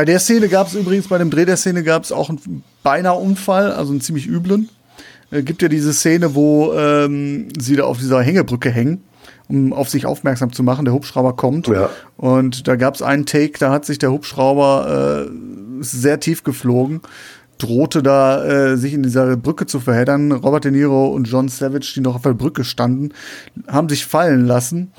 [0.00, 2.64] Bei der Szene gab es übrigens, bei dem Dreh der Szene gab es auch einen
[2.82, 4.70] beinahe Unfall, also einen ziemlich üblen.
[5.30, 9.02] Äh, gibt ja diese Szene, wo ähm, sie da auf dieser Hängebrücke hängen,
[9.46, 10.86] um auf sich aufmerksam zu machen.
[10.86, 11.68] Der Hubschrauber kommt.
[11.68, 11.90] Ja.
[12.16, 17.02] Und da gab es einen Take, da hat sich der Hubschrauber äh, sehr tief geflogen,
[17.58, 20.32] drohte da äh, sich in dieser Brücke zu verheddern.
[20.32, 23.10] Robert De Niro und John Savage, die noch auf der Brücke standen,
[23.68, 24.92] haben sich fallen lassen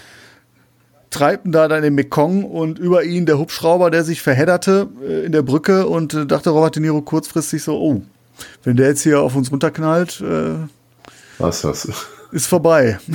[1.11, 5.31] treibten da dann den Mekong und über ihn der Hubschrauber, der sich verhedderte äh, in
[5.31, 8.01] der Brücke und äh, dachte Robert De Niro kurzfristig so, oh,
[8.63, 10.55] wenn der jetzt hier auf uns runterknallt, äh,
[11.37, 11.87] Was das?
[12.31, 12.97] ist vorbei.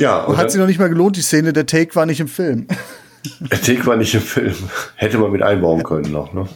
[0.00, 2.28] Ja, und Hat sich noch nicht mal gelohnt, die Szene, der Take war nicht im
[2.28, 2.68] Film.
[3.40, 4.54] der Take war nicht im Film.
[4.94, 6.48] Hätte man mit einbauen können noch, ne?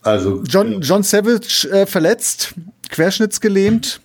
[0.00, 2.54] Also, John, John Savage äh, verletzt,
[2.88, 4.00] querschnittsgelähmt,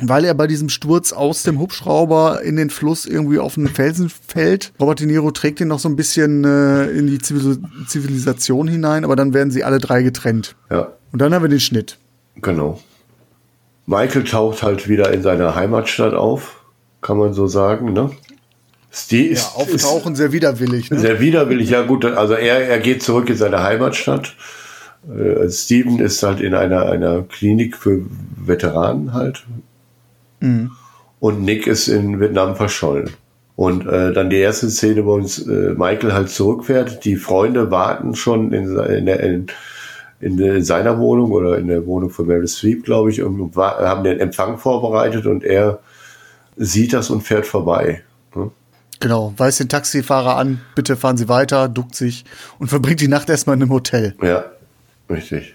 [0.00, 4.08] weil er bei diesem Sturz aus dem Hubschrauber in den Fluss irgendwie auf einen Felsen
[4.10, 4.72] fällt.
[4.80, 9.04] Robert De Niro trägt ihn noch so ein bisschen äh, in die Zivil Zivilisation hinein,
[9.04, 10.54] aber dann werden sie alle drei getrennt.
[10.70, 11.98] ja, Und dann haben wir den Schnitt.
[12.40, 12.80] genau.
[13.86, 16.62] Michael taucht halt wieder in seiner Heimatstadt auf,
[17.00, 18.10] kann man so sagen, ne?
[18.92, 20.84] Steve Ja, ist, auftauchen sehr widerwillig.
[20.84, 20.98] ist Ne?
[21.00, 21.68] sehr widerwillig.
[21.70, 24.36] Ja, gut, also er, er geht zurück in seine Heimatstadt.
[25.10, 28.02] Äh, Steven ist halt in einer, einer Klinik für
[28.36, 29.44] Veteranen halt.
[31.20, 33.10] Und Nick ist in Vietnam verschollen.
[33.54, 37.04] Und äh, dann die erste Szene, wo uns äh, Michael halt zurückfährt.
[37.04, 39.46] Die Freunde warten schon in, in, der, in,
[40.20, 44.20] in, seiner Wohnung oder in der Wohnung von Meryl Streep, glaube ich, und haben den
[44.20, 45.80] Empfang vorbereitet und er
[46.56, 48.02] sieht das und fährt vorbei.
[48.34, 48.50] Ne?
[49.00, 52.24] Genau, weist den Taxifahrer an, bitte fahren Sie weiter, duckt sich
[52.58, 54.14] und verbringt die Nacht erstmal in einem Hotel.
[54.22, 54.44] Ja,
[55.10, 55.54] richtig.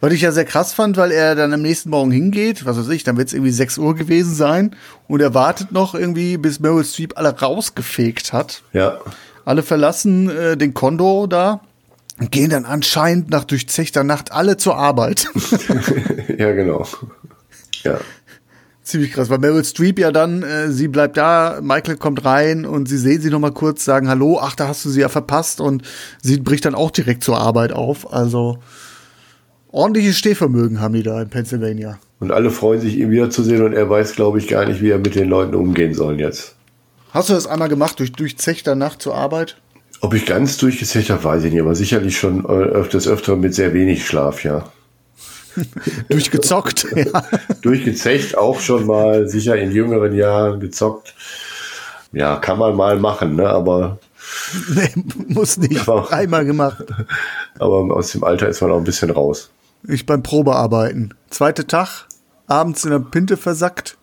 [0.00, 2.88] Was ich ja sehr krass fand, weil er dann am nächsten Morgen hingeht, was weiß
[2.90, 4.76] ich, dann wird es irgendwie 6 Uhr gewesen sein
[5.08, 8.62] und er wartet noch irgendwie, bis Meryl Streep alle rausgefegt hat.
[8.72, 8.98] Ja,
[9.44, 11.60] Alle verlassen äh, den Kondo da
[12.18, 15.28] und gehen dann anscheinend nach durchzechter Nacht alle zur Arbeit.
[16.38, 16.86] ja, genau.
[17.82, 17.98] Ja,
[18.84, 22.86] Ziemlich krass, weil Meryl Streep ja dann, äh, sie bleibt da, Michael kommt rein und
[22.86, 25.62] sie sehen sie noch mal kurz, sagen Hallo, ach, da hast du sie ja verpasst
[25.62, 25.82] und
[26.20, 28.12] sie bricht dann auch direkt zur Arbeit auf.
[28.12, 28.58] Also
[29.74, 31.98] ordentliches Stehvermögen haben die da in Pennsylvania.
[32.20, 34.98] und alle freuen sich, ihn wiederzusehen und er weiß, glaube ich, gar nicht, wie er
[34.98, 36.54] mit den Leuten umgehen soll jetzt.
[37.10, 39.56] Hast du das einmal gemacht, durch durchzechter Nacht zur Arbeit?
[40.00, 43.54] Ob ich ganz durchgezecht habe, weiß ich nicht, aber sicherlich schon äh, öfters öfter mit
[43.54, 44.64] sehr wenig Schlaf, ja.
[46.08, 47.24] Durchgezockt, ja.
[47.62, 51.14] Durchgezecht auch schon mal, sicher in jüngeren Jahren gezockt.
[52.12, 53.48] Ja, kann man mal machen, ne?
[53.48, 53.98] aber,
[54.74, 54.90] Nee,
[55.28, 55.86] muss nicht.
[55.88, 56.84] Aber- Einmal gemacht.
[57.58, 59.50] aber aus dem Alter ist man auch ein bisschen raus.
[59.86, 61.14] Ich beim Probearbeiten.
[61.30, 62.06] Zweiter Tag,
[62.46, 63.96] abends in der Pinte versackt,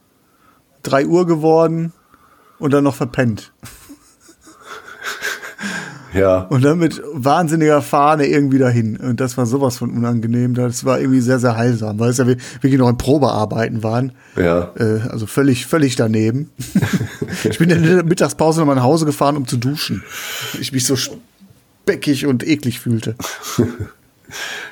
[0.83, 1.91] drei Uhr geworden
[2.59, 3.51] und dann noch verpennt.
[6.13, 8.97] Ja, Und dann mit wahnsinniger Fahne irgendwie dahin.
[8.97, 10.53] Und das war sowas von unangenehm.
[10.55, 14.11] Das war irgendwie sehr, sehr heilsam, weil es ja wirklich noch ein Probearbeiten waren.
[14.35, 16.49] ja, Äh, also völlig, völlig daneben.
[17.49, 20.03] ich bin in der Mittagspause nochmal nach Hause gefahren, um zu duschen.
[20.59, 23.15] Ich mich so speckig und eklig fühlte.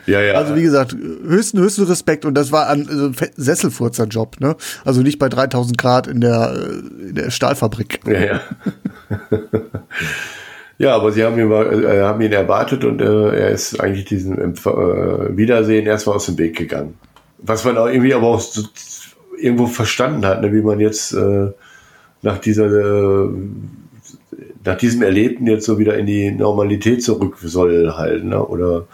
[0.06, 0.34] ja, ja.
[0.34, 4.56] Also wie gesagt, höchsten, höchsten Respekt und das war ein also, fe- Sesselfurzer-Job, ne?
[4.86, 8.00] Also nicht bei 3000 Grad in der, äh, in der Stahlfabrik.
[8.06, 8.42] Ja, ja.
[10.78, 13.06] ja, aber sie haben ihn, äh, haben ihn erwartet und äh,
[13.40, 16.96] er ist eigentlich diesem äh, Wiedersehen erstmal aus dem Weg gegangen.
[17.40, 18.64] Was man auch irgendwie aber auch so
[19.38, 21.48] irgendwo verstanden hat, ne, wie man jetzt äh,
[22.22, 23.30] nach dieser äh,
[24.66, 28.46] nach diesem Erlebten jetzt so wieder in die Normalität zurück soll halt, ne?
[28.46, 28.88] Oder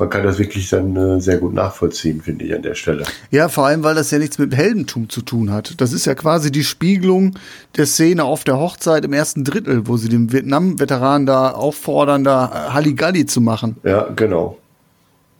[0.00, 3.04] man kann das wirklich dann äh, sehr gut nachvollziehen, finde ich an der Stelle.
[3.30, 5.80] Ja, vor allem, weil das ja nichts mit Heldentum zu tun hat.
[5.80, 7.38] Das ist ja quasi die Spiegelung
[7.76, 12.72] der Szene auf der Hochzeit im ersten Drittel, wo sie den Vietnam-Veteran da auffordern, da
[12.72, 13.76] Halligalli zu machen.
[13.84, 14.58] Ja, genau.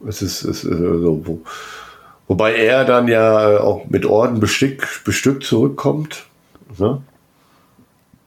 [0.07, 1.41] Es ist, es ist äh, so, wo,
[2.27, 6.27] wobei er dann ja äh, auch mit Orden bestückt, bestückt zurückkommt.
[6.77, 7.01] Ne?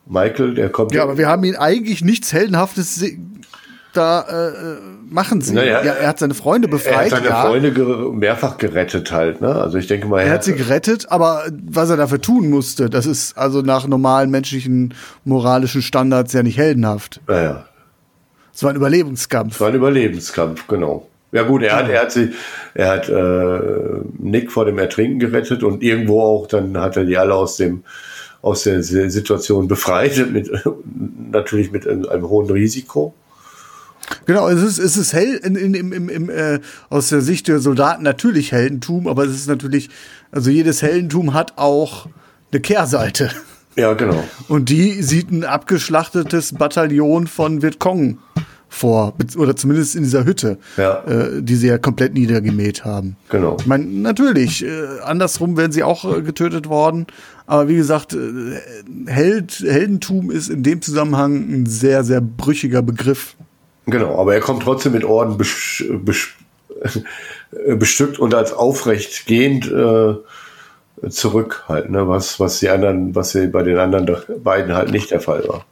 [0.07, 0.93] Michael, der kommt.
[0.93, 3.03] Ja, aber wir haben ihn eigentlich nichts Heldenhaftes
[3.95, 4.53] da äh,
[5.09, 5.55] machen sehen.
[5.57, 7.05] Naja, ja, er hat seine Freunde er befreit.
[7.13, 7.43] hat seine ja.
[7.43, 9.41] Freunde ger mehrfach gerettet halt.
[9.41, 9.49] Ne?
[9.55, 13.07] Also ich denke mal, Er hat sie gerettet, aber was er dafür tun musste, das
[13.07, 17.21] ist also nach normalen menschlichen moralischen Standards ja nicht heldenhaft.
[17.27, 17.65] Naja,
[18.53, 19.55] Es war ein Überlebenskampf.
[19.55, 21.09] es war ein Überlebenskampf, genau.
[21.33, 22.31] Ja gut, er hat, er hat sie,
[22.75, 27.17] er hat äh, Nick vor dem Ertrinken gerettet und irgendwo auch, dann hat er die
[27.19, 27.83] alle aus dem
[28.41, 30.51] aus der Si- Situation befreit, mit,
[31.33, 33.15] natürlich mit einem hohen Risiko.
[34.27, 37.49] Genau, es ist, es ist hell in, in, im, im, im, äh, aus der Sicht
[37.49, 39.91] der Soldaten natürlich Heldentum, aber es ist natürlich,
[40.31, 42.09] also jedes Heldentum hat auch
[42.53, 43.31] eine Kehrseite.
[43.77, 44.23] Ja, genau.
[44.49, 48.19] Und die sieht ein abgeschlachtetes Bataillon von Vietcong
[48.69, 51.05] vor, oder zumindest in dieser Hütte, Ja.
[51.05, 53.17] äh, die sie ja komplett niedergemäht haben.
[53.31, 53.57] Genau.
[53.61, 54.69] Ich meine, natürlich, äh,
[55.03, 57.07] andersrum wären sie auch äh, getötet worden,
[57.47, 58.19] aber wie gesagt, äh,
[59.07, 63.37] Held, Heldentum ist in dem Zusammenhang ein sehr, sehr brüchiger Begriff.
[63.87, 66.37] Genau, aber er kommt trotzdem mit Orden besch besch
[67.76, 70.14] bestückt und als aufrecht gehend äh,
[71.09, 72.09] zurück halt, ne?
[72.09, 74.11] was, was die anderen, was bei den anderen
[74.43, 75.64] beiden halt nicht der Fall war.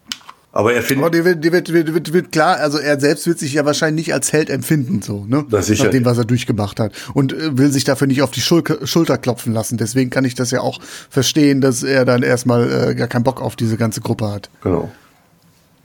[0.54, 3.26] Aber er Aber findet, dir wird, dir wird, wird, wird, wird klar, also er selbst
[3.26, 5.46] wird sich ja wahrscheinlich nicht als Held empfinden, so, ne?
[5.48, 6.92] Na, sicher Nach dem, was er durchgemacht hat.
[7.14, 9.78] Und äh, will sich dafür nicht auf die Schulter, Schulter klopfen lassen.
[9.78, 13.40] Deswegen kann ich das ja auch verstehen, dass er dann erstmal äh, gar keinen Bock
[13.40, 14.50] auf diese ganze Gruppe hat.
[14.62, 14.90] genau.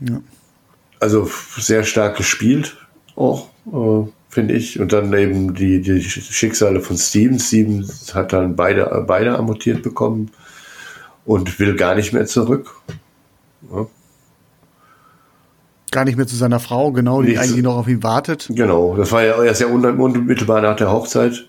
[0.01, 0.19] Ja.
[1.00, 2.76] Also sehr stark gespielt
[3.16, 4.80] auch, äh, finde ich.
[4.80, 7.39] Und dann eben die, die Schicksale von Steven.
[7.39, 10.32] Steven hat dann beide, beide amputiert bekommen
[11.26, 12.74] und will gar nicht mehr zurück.
[15.91, 18.50] Gar nicht mehr zu seiner Frau, genau, die Nicht zu- eigentlich noch auf ihn wartet.
[18.54, 21.48] Genau, das war ja erst ja un- unmittelbar nach der Hochzeit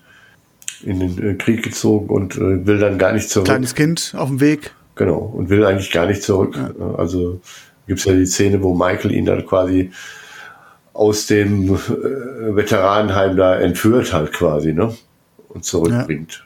[0.81, 3.45] in den äh, Krieg gezogen und äh, will dann gar nicht zurück.
[3.47, 4.71] Kleines Kind auf dem Weg.
[4.95, 6.57] Genau, und will eigentlich gar nicht zurück.
[6.97, 7.41] Also
[7.89, 9.91] gibt's ja die Szene, wo Michael ihn dann quasi
[10.93, 14.95] aus dem äh, Veteranenheim da entführt halt quasi, ne?
[15.49, 16.45] Und zurückbringt.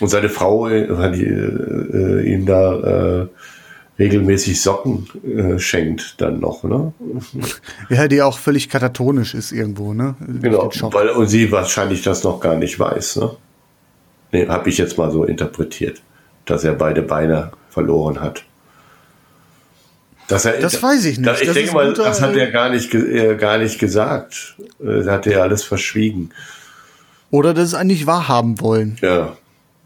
[0.00, 3.26] Und seine Frau äh, hat äh, ihm da äh,
[3.98, 6.92] regelmäßig Socken äh, schenkt dann noch, ne?
[7.88, 10.14] Ja, die auch völlig katatonisch ist irgendwo, ne?
[10.42, 13.30] Genau, weil und sie wahrscheinlich das noch gar nicht weiß, ne?
[14.32, 16.02] Nee, habe ich jetzt mal so interpretiert,
[16.44, 18.44] dass er beide Beine verloren hat.
[20.28, 21.26] Dass er, Das weiß ich nicht.
[21.28, 24.56] Da, ich Das denke ist mal, das hat er gar nicht, äh, gar nicht gesagt.
[24.78, 26.30] Das hat er alles verschwiegen.
[27.30, 28.96] Oder dass es eigentlich wahrhaben wollen.
[29.02, 29.36] Ja.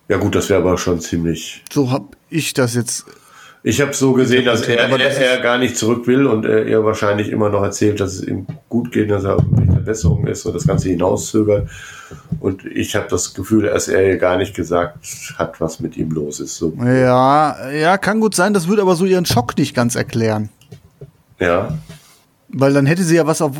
[0.09, 1.62] Ja gut, das wäre aber schon ziemlich.
[1.72, 3.05] So hab ich das jetzt.
[3.63, 6.47] Ich habe so gesehen, dass er, Aber das er, er gar nicht zurück will und
[6.47, 9.81] er, er wahrscheinlich immer noch erzählt, dass es ihm gut geht, dass er auf der
[9.81, 11.69] Besserung ist und das Ganze hinauszögert.
[12.41, 14.99] Und ich habe das Gefühl, dass er ihr gar nicht gesagt
[15.37, 16.57] hat, was mit ihm los ist.
[16.57, 18.55] So, Ja, ja, kann gut sein.
[18.55, 20.49] Das würde aber so ihren Schock nicht ganz erklären.
[21.39, 21.77] ja,
[22.49, 23.57] Weil dann hätte sie ja was auf,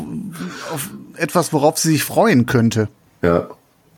[0.73, 2.87] auf etwas, worauf sie sich freuen könnte.
[3.21, 3.47] ja,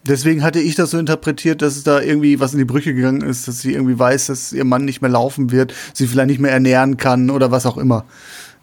[0.06, 3.22] Deswegen hatte ich das so interpretiert, dass es da irgendwie was in die Brüche gegangen
[3.22, 6.42] ist, dass sie irgendwie weiß, dass ihr Mann nicht mehr laufen wird, sie vielleicht nicht
[6.42, 8.06] mehr ernähren kann oder was auch immer.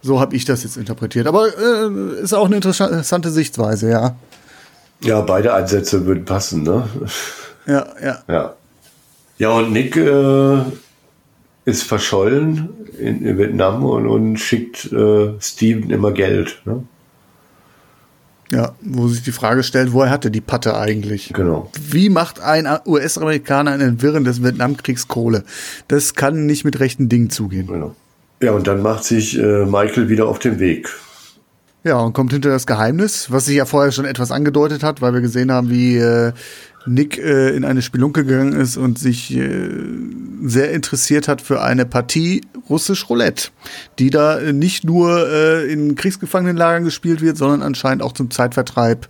[0.02, 1.26] So habe ich das jetzt interpretiert.
[1.26, 4.16] Aber äh, ist auch eine interessante Sichtweise, ja.
[5.02, 6.88] ja, beide Ansätze würden passen, ne?
[7.66, 8.18] Ja, ja.
[8.28, 8.54] Ja.
[9.38, 10.58] Ja, und Nick äh,
[11.64, 12.68] ist verschollen
[12.98, 16.60] in, in Vietnam und, und schickt äh, Steven immer Geld.
[16.66, 16.84] Ne?
[18.52, 21.32] Ja, wo sich die Frage stellt, woher hatte die Patte eigentlich?
[21.34, 21.70] Genau.
[21.80, 25.44] Wie macht ein US-Amerikaner in den Wirren des Vietnamkriegs Kohle?
[25.86, 27.68] Das kann nicht mit rechten Dingen zugehen.
[27.68, 27.94] genau.
[28.42, 30.88] Ja, und dann macht sich äh, Michael wieder auf den Weg.
[31.82, 35.14] Ja, und kommt hinter das Geheimnis, was sich ja vorher schon etwas angedeutet hat, weil
[35.14, 36.32] wir gesehen haben, wie äh,
[36.86, 39.68] Nick äh, in eine Spelunke gegangen ist und sich äh,
[40.42, 43.48] sehr interessiert hat für eine Partie russisch Roulette,
[43.98, 49.08] die da nicht nur äh, in Kriegsgefangenenlagern gespielt wird, sondern anscheinend auch zum Zeitvertreib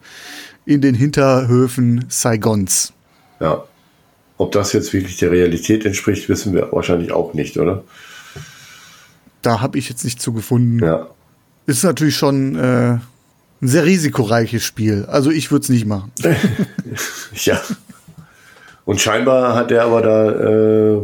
[0.64, 2.93] in den Hinterhöfen Saigons.
[3.41, 3.64] Ja.
[4.37, 7.85] Ob das jetzt wirklich der Realität entspricht, wissen wir wahrscheinlich auch nicht, oder?
[9.43, 10.79] Da habe ich jetzt nicht zu gefunden.
[10.83, 11.09] Ja.
[11.71, 13.03] Ist natürlich schon äh, ein
[13.61, 15.05] sehr risikoreiches Spiel.
[15.07, 16.12] Also ich würde es nicht machen.
[17.45, 17.61] Ja.
[18.85, 21.01] Und scheinbar hat er aber da, äh,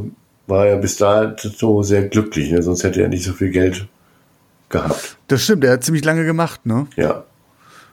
[0.48, 2.60] war er bis dato sehr glücklich, ne?
[2.60, 3.86] sonst hätte er nicht so viel Geld
[4.68, 5.16] gehabt.
[5.28, 6.88] Das stimmt, er hat ziemlich lange gemacht, ne?
[6.96, 7.22] Ja.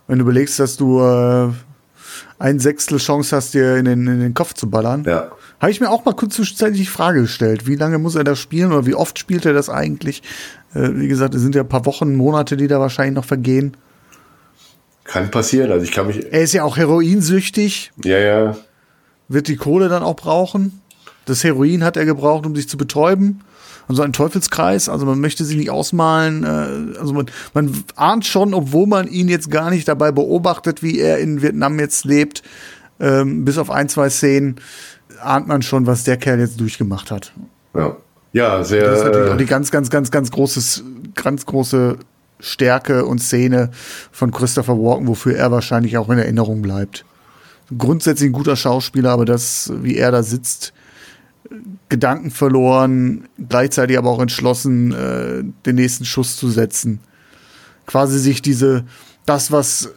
[0.08, 1.52] Wenn du überlegst, dass du äh,
[2.40, 5.04] ein Sechstel Chance hast, dir in den, in den Kopf zu ballern.
[5.06, 5.32] Ja.
[5.60, 8.40] Habe ich mir auch mal kurz zwischenzeitlich die Frage gestellt, wie lange muss er das
[8.40, 10.24] spielen oder wie oft spielt er das eigentlich?
[10.74, 13.76] Äh, wie gesagt, es sind ja ein paar Wochen, Monate, die da wahrscheinlich noch vergehen.
[15.04, 15.72] Kann passieren.
[15.72, 16.32] Also ich kann mich.
[16.32, 18.56] Er ist ja auch heroinsüchtig, Ja, ja.
[19.28, 20.82] wird die Kohle dann auch brauchen.
[21.26, 23.42] Das Heroin hat er gebraucht, um sich zu betäuben.
[23.88, 26.44] Also ein Teufelskreis, also man möchte sich nicht ausmalen.
[26.44, 31.00] Äh, also man, man ahnt schon, obwohl man ihn jetzt gar nicht dabei beobachtet, wie
[31.00, 32.44] er in Vietnam jetzt lebt,
[33.02, 34.56] ähm, bis auf ein, zwei Szenen,
[35.22, 37.34] ahnt man schon, was der Kerl jetzt durchgemacht hat.
[37.76, 37.98] Ja.
[38.34, 38.90] Ja, sehr.
[38.90, 40.84] Das ist natürlich auch äh, die ganz, ganz, ganz, ganz großes,
[41.16, 41.98] ganz große
[42.40, 43.70] Stärke und Szene
[44.12, 47.06] von Christopher Walken, wofür er wahrscheinlich auch in Erinnerung bleibt.
[47.78, 50.74] Grundsätzlich ein guter Schauspieler, aber das, wie er da sitzt,
[51.90, 57.00] Gedanken verloren, gleichzeitig aber auch entschlossen, äh, den nächsten Schuss zu setzen.
[57.86, 58.86] Quasi sich diese,
[59.26, 59.94] das, was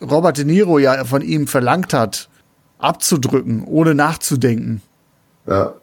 [0.00, 2.28] Robert De Niro ja von ihm verlangt hat,
[2.78, 4.82] abzudrücken, ohne nachzudenken.
[5.46, 5.74] ja.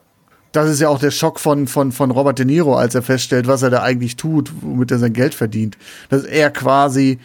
[0.53, 3.47] Das ist ja auch der Schock von, von, von Robert De Niro, als er feststellt,
[3.47, 5.77] was er da eigentlich tut, womit er sein Geld verdient.
[6.09, 7.19] Dass er quasi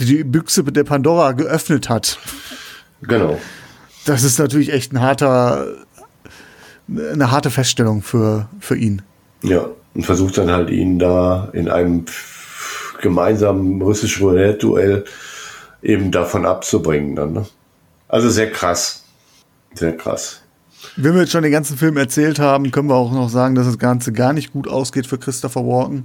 [0.00, 2.18] die Büchse der Pandora geöffnet hat.
[3.02, 3.38] Genau.
[4.06, 5.66] Das ist natürlich echt ein harter,
[6.88, 9.02] eine harte Feststellung für, für ihn.
[9.42, 9.66] Ja.
[9.94, 12.06] Und versucht dann halt ihn da in einem
[13.00, 15.04] gemeinsamen russischen Roulette-Duell
[15.82, 17.32] eben davon abzubringen dann.
[17.32, 17.46] Ne?
[18.08, 19.04] Also sehr krass.
[19.74, 20.42] Sehr krass.
[20.96, 23.66] Wenn wir jetzt schon den ganzen Film erzählt haben, können wir auch noch sagen, dass
[23.66, 26.04] das Ganze gar nicht gut ausgeht für Christopher Walken.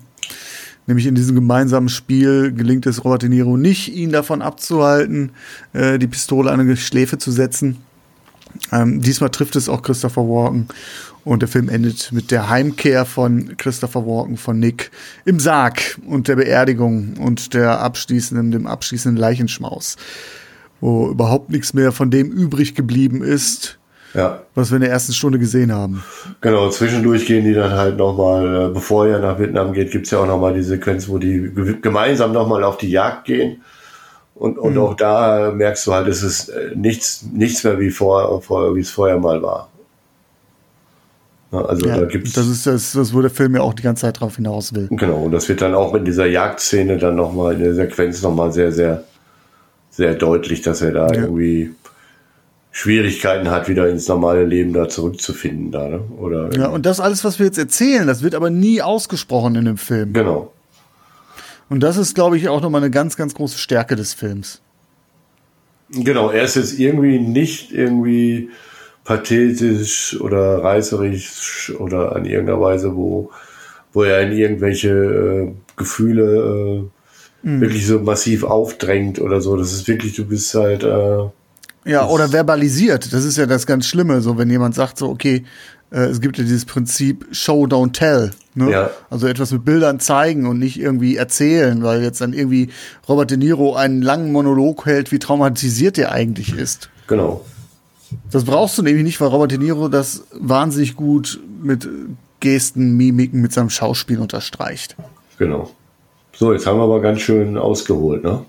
[0.88, 5.32] Nämlich in diesem gemeinsamen Spiel gelingt es Robert De Niro nicht, ihn davon abzuhalten,
[5.74, 7.78] äh, die Pistole an eine Schläfe zu setzen.
[8.72, 10.68] Ähm, diesmal trifft es auch Christopher Walken
[11.24, 14.92] und der Film endet mit der Heimkehr von Christopher Walken von Nick
[15.24, 19.98] im Sarg und der Beerdigung und der abschließenden, dem abschließenden Leichenschmaus,
[20.80, 23.78] wo überhaupt nichts mehr von dem übrig geblieben ist,
[24.14, 24.40] Ja.
[24.56, 26.04] was wir in der ersten Stunde gesehen haben.
[26.42, 30.20] Genau, zwischendurch gehen die dann halt nochmal, äh, bevor er nach Vietnam geht, gibt's ja
[30.20, 33.62] auch nochmal die Sequenz, wo die ge- gemeinsam nochmal auf die Jagd gehen.
[34.36, 38.42] Und, und auch da merkst du halt, es ist äh, nichts, nichts mehr wie vor,
[38.42, 39.70] vor wie es vorher mal war.
[41.52, 44.02] Also Ja, da gibt's das ist das, das, wo der Film ja auch die ganze
[44.02, 44.88] Zeit drauf hinaus will.
[44.90, 48.54] Genau, und das wird dann auch in dieser Jagdszene dann nochmal, in der Sequenz nochmal
[48.54, 49.04] sehr, sehr,
[49.90, 51.22] sehr deutlich, dass er da Ja.
[51.24, 51.72] irgendwie
[52.72, 55.72] Schwierigkeiten hat, wieder ins normale Leben da zurückzufinden.
[55.72, 56.02] Da, ne?
[56.18, 59.66] Oder Ja, und das alles, was wir jetzt erzählen, das wird aber nie ausgesprochen in
[59.66, 60.14] dem Film.
[60.14, 60.54] genau.
[61.70, 64.62] Und das ist, glaube ich, auch nochmal eine ganz, ganz große Stärke des Films.
[65.90, 68.50] Genau, er ist jetzt irgendwie nicht irgendwie
[69.06, 73.32] pathetisch oder reißerisch oder an irgendeiner Weise, wo,
[73.94, 76.90] wo er in irgendwelche äh, Gefühle
[77.44, 79.56] äh, wirklich so massiv aufdrängt oder so.
[79.56, 81.30] Das ist wirklich, du bist halt, äh,
[81.86, 83.12] Ja, oder verbalisiert.
[83.14, 85.46] Das ist ja das ganz Schlimme, so wenn jemand sagt, so, okay,
[85.92, 88.32] äh, es gibt ja dieses Prinzip Show, don't tell.
[88.54, 88.72] Ne?
[88.72, 88.90] Ja.
[89.10, 92.70] Also etwas mit Bildern zeigen und nicht irgendwie erzählen, weil jetzt dann irgendwie
[93.08, 96.90] Robert De Niro einen langen Monolog hält, wie traumatisiert er eigentlich ist.
[97.08, 97.46] genau.
[98.30, 101.88] Das brauchst du nämlich nicht, weil Robert De Niro das wahnsinnig gut mit
[102.42, 104.98] Gesten, Mimiken, mit seinem Schauspiel unterstreicht.
[105.38, 105.70] Genau.
[106.34, 108.44] So, jetzt haben wir aber ganz schön ausgeholt, ne?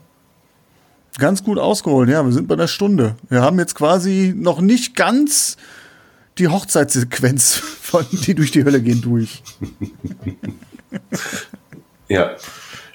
[1.18, 3.16] Ganz gut ausgeholt, ja, wir sind bei der Stunde.
[3.28, 5.56] Wir haben jetzt quasi noch nicht ganz
[6.38, 9.42] die Hochzeitssequenz von die durch die Hölle gehen durch.
[12.08, 12.30] Ja.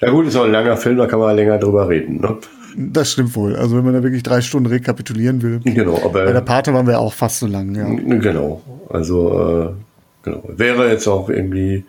[0.00, 2.38] Ja gut, ist auch ein langer Film, da kann man länger drüber reden, ne?
[2.76, 3.56] Das stimmt wohl.
[3.56, 5.60] Also wenn man da wirklich drei Stunden rekapitulieren will.
[5.64, 7.88] Genau, Bei der aber Pate waren wir auch fast so lang, ja.
[8.18, 8.62] genau.
[8.88, 9.70] Also äh,
[10.22, 10.44] genau.
[10.46, 11.84] Wäre jetzt auch irgendwie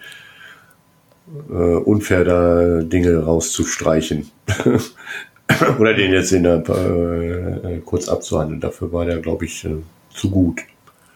[1.50, 4.32] äh, unfair, da Dinge rauszustreichen.
[5.80, 8.62] Oder den jetzt in der äh, kurz abzuhandeln.
[8.62, 9.78] Dafür war der, glaube ich, äh,
[10.14, 10.62] zu gut.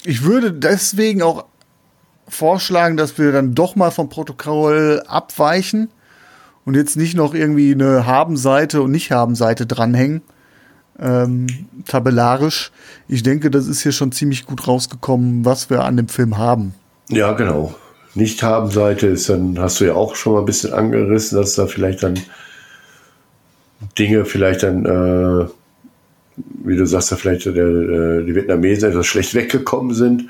[0.03, 1.45] Ich würde deswegen auch
[2.27, 5.89] vorschlagen, dass wir dann doch mal vom Protokoll abweichen
[6.65, 10.21] und jetzt nicht noch irgendwie eine Haben-Seite und Nicht-Haben-Seite dranhängen.
[10.99, 11.47] Ähm,
[11.85, 12.71] tabellarisch.
[13.07, 16.75] Ich denke, das ist hier schon ziemlich gut rausgekommen, was wir an dem Film haben.
[17.09, 17.73] Ja, genau.
[18.15, 22.03] Nicht-Haben-Seite ist dann, hast du ja auch schon mal ein bisschen angerissen, dass da vielleicht
[22.03, 22.19] dann
[23.97, 25.45] Dinge vielleicht dann, äh,
[26.63, 30.29] wie du sagst, da vielleicht der, äh, die Vietnamesen etwas schlecht weggekommen sind.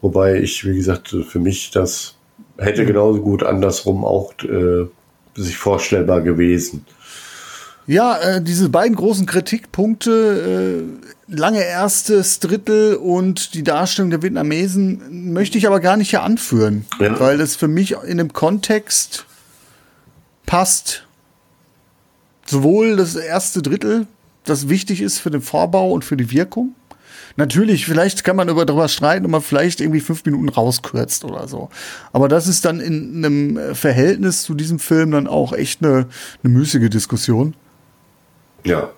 [0.00, 2.14] Wobei ich, wie gesagt, für mich das
[2.56, 4.86] hätte genauso gut andersrum auch äh,
[5.34, 6.84] sich vorstellbar gewesen.
[7.86, 10.84] Ja, äh, diese beiden großen Kritikpunkte,
[11.30, 16.22] äh, lange erstes Drittel und die Darstellung der Vietnamesen, möchte ich aber gar nicht hier
[16.22, 17.18] anführen, Ja.
[17.18, 19.24] weil das für mich in dem Kontext
[20.44, 21.06] passt.
[22.48, 24.06] Sowohl das erste Drittel
[24.48, 26.74] das wichtig ist für den Vorbau und für die Wirkung.
[27.36, 31.46] Natürlich, vielleicht kann man über darüber streiten, ob man vielleicht irgendwie fünf Minuten rauskürzt oder
[31.46, 31.68] so.
[32.12, 36.06] Aber das ist dann in einem Verhältnis zu diesem Film dann auch echt eine,
[36.42, 37.54] eine müßige Diskussion.
[38.64, 38.90] Ja.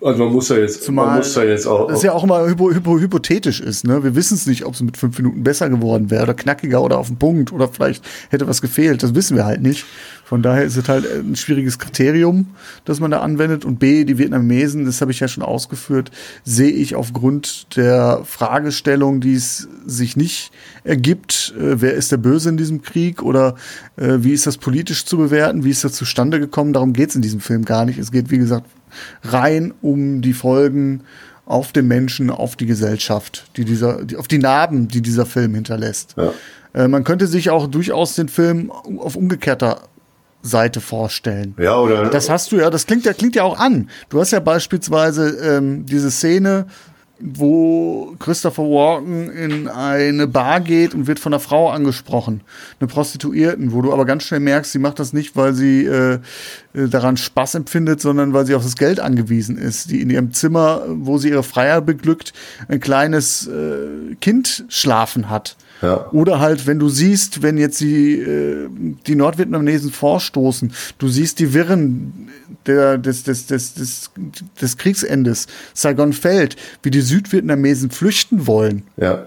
[0.00, 1.88] Also man muss ja jetzt, Zumal man muss ja jetzt auch.
[1.88, 3.84] Das ja auch immer hypo, hypo, hypothetisch ist.
[3.86, 4.04] Ne?
[4.04, 6.98] Wir wissen es nicht, ob es mit fünf Minuten besser geworden wäre oder knackiger oder
[6.98, 9.02] auf den Punkt oder vielleicht hätte was gefehlt.
[9.02, 9.86] Das wissen wir halt nicht.
[10.26, 12.48] Von daher ist es halt ein schwieriges Kriterium,
[12.84, 13.64] das man da anwendet.
[13.64, 16.10] Und B, die Vietnamesen, das habe ich ja schon ausgeführt,
[16.42, 20.50] sehe ich aufgrund der Fragestellung, die es sich nicht
[20.82, 23.54] ergibt, äh, wer ist der Böse in diesem Krieg oder
[23.96, 27.14] äh, wie ist das politisch zu bewerten, wie ist das zustande gekommen, darum geht es
[27.14, 27.98] in diesem Film gar nicht.
[27.98, 28.66] Es geht, wie gesagt,
[29.22, 31.04] rein um die Folgen
[31.44, 35.54] auf den Menschen, auf die Gesellschaft, die dieser, die, auf die Narben, die dieser Film
[35.54, 36.16] hinterlässt.
[36.16, 36.32] Ja.
[36.74, 39.82] Äh, man könnte sich auch durchaus den Film auf umgekehrter
[40.46, 41.54] Seite vorstellen.
[41.58, 42.08] Ja, oder?
[42.10, 43.90] Das hast du ja, das klingt ja, klingt ja auch an.
[44.08, 46.66] Du hast ja beispielsweise ähm, diese Szene,
[47.18, 52.42] wo Christopher Walken in eine Bar geht und wird von einer Frau angesprochen,
[52.78, 56.18] eine Prostituierten, wo du aber ganz schnell merkst, sie macht das nicht, weil sie äh,
[56.74, 60.82] daran Spaß empfindet, sondern weil sie auf das Geld angewiesen ist, die in ihrem Zimmer,
[60.88, 62.34] wo sie ihre Freier beglückt,
[62.68, 65.56] ein kleines äh, Kind schlafen hat.
[65.82, 66.08] Ja.
[66.12, 68.68] Oder halt, wenn du siehst, wenn jetzt die, äh,
[69.06, 72.28] die Nordvietnamesen vorstoßen, du siehst die Wirren
[72.66, 74.10] der, des, des, des, des,
[74.60, 78.82] des Kriegsendes, Saigon fällt, wie die Südvietnamesen flüchten wollen.
[78.96, 79.26] Ja.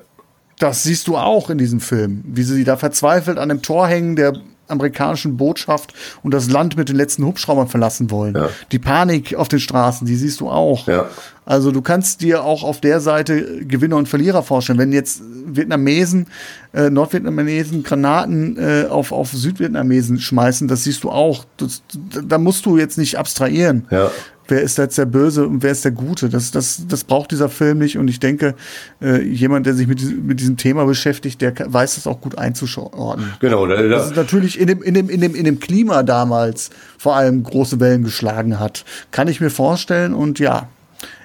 [0.58, 4.16] Das siehst du auch in diesem Film, wie sie da verzweifelt an dem Tor hängen
[4.16, 4.34] der
[4.70, 5.94] amerikanischen Botschaft
[6.24, 8.36] und das Land mit den letzten Hubschraubern verlassen wollen.
[8.36, 8.50] Ja.
[8.72, 10.88] Die Panik auf den Straßen, die siehst du auch.
[10.88, 11.08] Ja.
[11.46, 14.78] Also du kannst dir auch auf der Seite Gewinner und Verlierer vorstellen.
[14.78, 16.28] Wenn jetzt Vietnamesen,
[16.74, 21.46] äh, Nordvietnamesen Granaten äh, auf, auf Südvietnamesen schmeißen, das siehst du auch.
[21.58, 21.82] Das,
[22.24, 23.88] da musst du jetzt nicht abstrahieren.
[23.90, 24.12] Ja.
[24.50, 26.28] Wer ist jetzt der Böse und wer ist der Gute?
[26.28, 27.98] Das, das, das braucht dieser Film nicht.
[27.98, 28.56] Und ich denke,
[29.02, 32.38] äh, jemand, der sich mit, diesem- mit diesem Thema beschäftigt, der weiß das auch gut
[32.38, 33.34] einzuordnen.
[33.40, 36.04] Genau, da, Das da, ist natürlich in dem, in, dem, in, dem, in dem Klima
[36.04, 38.84] damals vor allem große Wellen geschlagen hat.
[39.12, 40.68] Kann ich mir vorstellen und ja,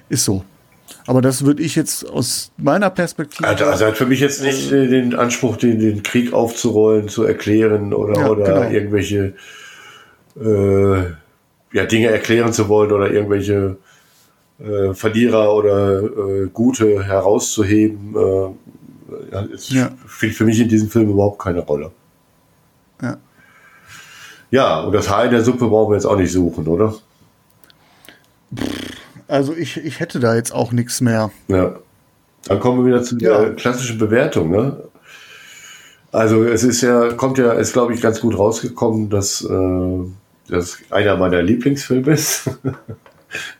[0.07, 0.43] ist so.
[1.07, 3.47] Aber das würde ich jetzt aus meiner Perspektive.
[3.47, 7.23] also, also hat für mich jetzt nicht äh, den Anspruch, den, den Krieg aufzurollen, zu
[7.23, 8.69] erklären oder, Ja, oder genau.
[8.71, 9.33] irgendwelche
[10.39, 11.03] äh,
[11.75, 13.77] ja, Dinge erklären zu wollen oder irgendwelche
[14.59, 18.15] äh, Verlierer oder äh, Gute herauszuheben.
[18.15, 19.91] Äh, ja, es Ja.
[20.07, 21.91] spielt für mich in diesem Film überhaupt keine Rolle.
[23.01, 23.17] Ja.
[24.51, 26.95] Ja, und das Haar in der Suppe brauchen wir jetzt auch nicht suchen, oder?
[29.27, 31.31] Also ich, ich hätte da jetzt auch nichts mehr.
[31.47, 31.75] Ja.
[32.47, 33.49] Dann kommen wir wieder zu der Ja.
[33.49, 34.83] klassischen Bewertung, ne?
[36.11, 39.99] Also es ist ja, kommt ja, ist glaube ich ganz gut rausgekommen, dass äh,
[40.47, 42.49] das einer meiner Lieblingsfilme ist.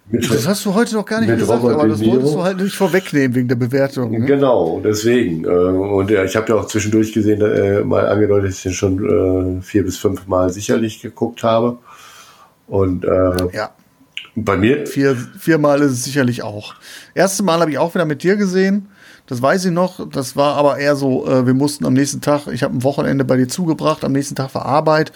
[0.10, 2.62] Mit- Das hast du heute noch gar nicht gesagt, Robert aber das wolltest du halt
[2.62, 4.12] nicht vorwegnehmen wegen der Bewertung.
[4.12, 4.26] Ne?
[4.26, 5.44] Genau, deswegen.
[5.44, 8.74] Äh, und ja, ich habe ja auch zwischendurch gesehen, äh, mal angedeutet, dass ich den
[8.74, 11.78] schon äh, vier bis fünf Mal sicherlich geguckt habe.
[12.68, 13.72] Und äh, Ja,
[14.36, 16.76] bei mir, vier, viermal ist es sicherlich auch.
[17.14, 18.90] Erste Mal habe ich auch wieder mit dir gesehen.
[19.28, 20.08] Das weiß ich noch.
[20.10, 23.26] Das war aber eher so, äh, wir mussten am nächsten Tag, ich habe ein Wochenende
[23.26, 25.12] bei dir zugebracht, am nächsten Tag war Arbeit.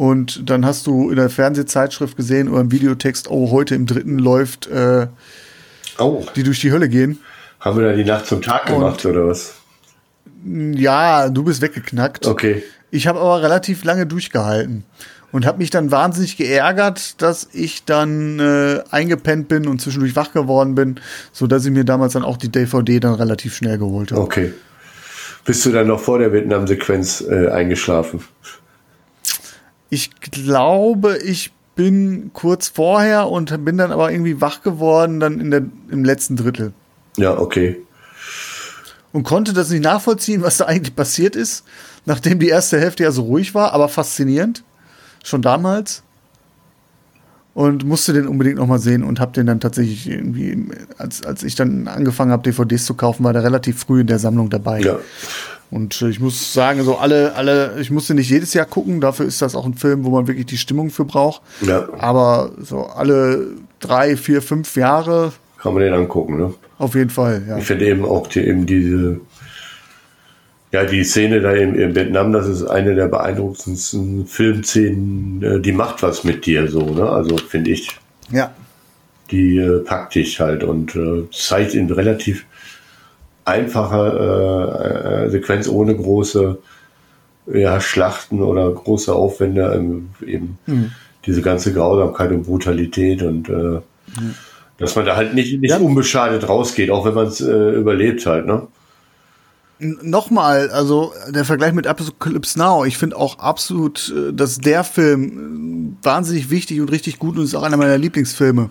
[0.00, 4.18] Und dann hast du in der Fernsehzeitschrift gesehen oder im Videotext, oh, heute im dritten
[4.18, 5.08] läuft äh,
[5.98, 7.18] oh, die durch die Hölle gehen.
[7.60, 9.56] haben wir da die Nacht zum Tag gemacht oder was?
[10.42, 12.26] Ja, du bist weggeknackt.
[12.26, 12.62] Okay.
[12.90, 14.84] Ich habe aber relativ lange durchgehalten
[15.32, 20.32] und habe mich dann wahnsinnig geärgert, dass ich dann äh, eingepennt bin und zwischendurch wach
[20.32, 20.98] geworden bin,
[21.30, 24.22] so dass ich mir damals dann auch die DVD dann relativ schnell geholt habe.
[24.22, 24.54] Okay.
[25.44, 28.24] Bist du dann noch vor der Vietnam-Sequenz äh, eingeschlafen?
[29.90, 35.50] Ich glaube, ich bin kurz vorher und bin dann aber irgendwie wach geworden dann in
[35.50, 36.72] der, im letzten Drittel
[37.16, 37.80] Ja, okay.
[39.12, 41.64] und konnte das nicht nachvollziehen, was da eigentlich passiert ist,
[42.06, 44.62] nachdem die erste Hälfte ja so ruhig war, aber faszinierend
[45.24, 46.02] schon damals.
[47.52, 50.68] Und musste den unbedingt noch mal sehen und habe den dann tatsächlich irgendwie,
[50.98, 54.20] als, als ich dann angefangen habe, DVDs zu kaufen, war der relativ früh in der
[54.20, 54.80] Sammlung dabei.
[54.80, 54.98] Ja.
[55.70, 59.40] Und ich muss sagen, so alle, alle, ich musste nicht jedes Jahr gucken, dafür ist
[59.40, 61.42] das auch ein Film, wo man wirklich die Stimmung für braucht.
[61.60, 61.88] Ja.
[61.98, 63.46] Aber so alle
[63.78, 66.54] drei, vier, fünf Jahre Kann man den angucken, ne?
[66.78, 67.58] auf jeden Fall, ja.
[67.58, 69.20] Ich finde eben auch die, eben diese,
[70.72, 75.72] ja, die Szene da in, in Vietnam, das ist eine der beeindruckendsten Filmszenen, äh, die
[75.72, 77.08] macht was mit dir, so, ne?
[77.08, 77.88] Also finde ich,
[78.32, 78.52] Ja.
[79.30, 82.44] die äh, packt dich halt und äh, zeigt in relativ
[83.50, 86.58] einfacher äh, Sequenz ohne große
[87.52, 90.58] ja, Schlachten oder große Aufwände, ähm, eben
[91.26, 93.80] diese ganze Grausamkeit und Brutalität und äh,
[94.78, 98.46] Dass man da halt nicht, nicht unbeschadet rausgeht, auch wenn man es äh, überlebt halt,
[98.46, 98.66] ne?
[99.82, 105.96] Nochmal, also der Vergleich mit Apocalypse Now, ich finde auch absolut, äh, dass der Film
[106.02, 108.70] äh, wahnsinnig wichtig und richtig gut und ist auch einer meiner Lieblingsfilme.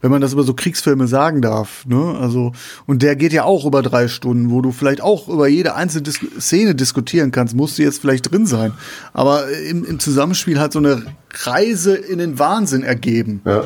[0.00, 2.16] Wenn man das über so Kriegsfilme sagen darf, ne?
[2.20, 2.52] Also,
[2.86, 6.02] und der geht ja auch über drei Stunden, wo du vielleicht auch über jede einzelne
[6.02, 8.72] Dis Szene diskutieren kannst, musst du jetzt vielleicht drin sein.
[9.12, 11.04] Aber im, im Zusammenspiel hat so eine
[11.44, 13.40] Reise in den Wahnsinn ergeben.
[13.44, 13.64] Ja.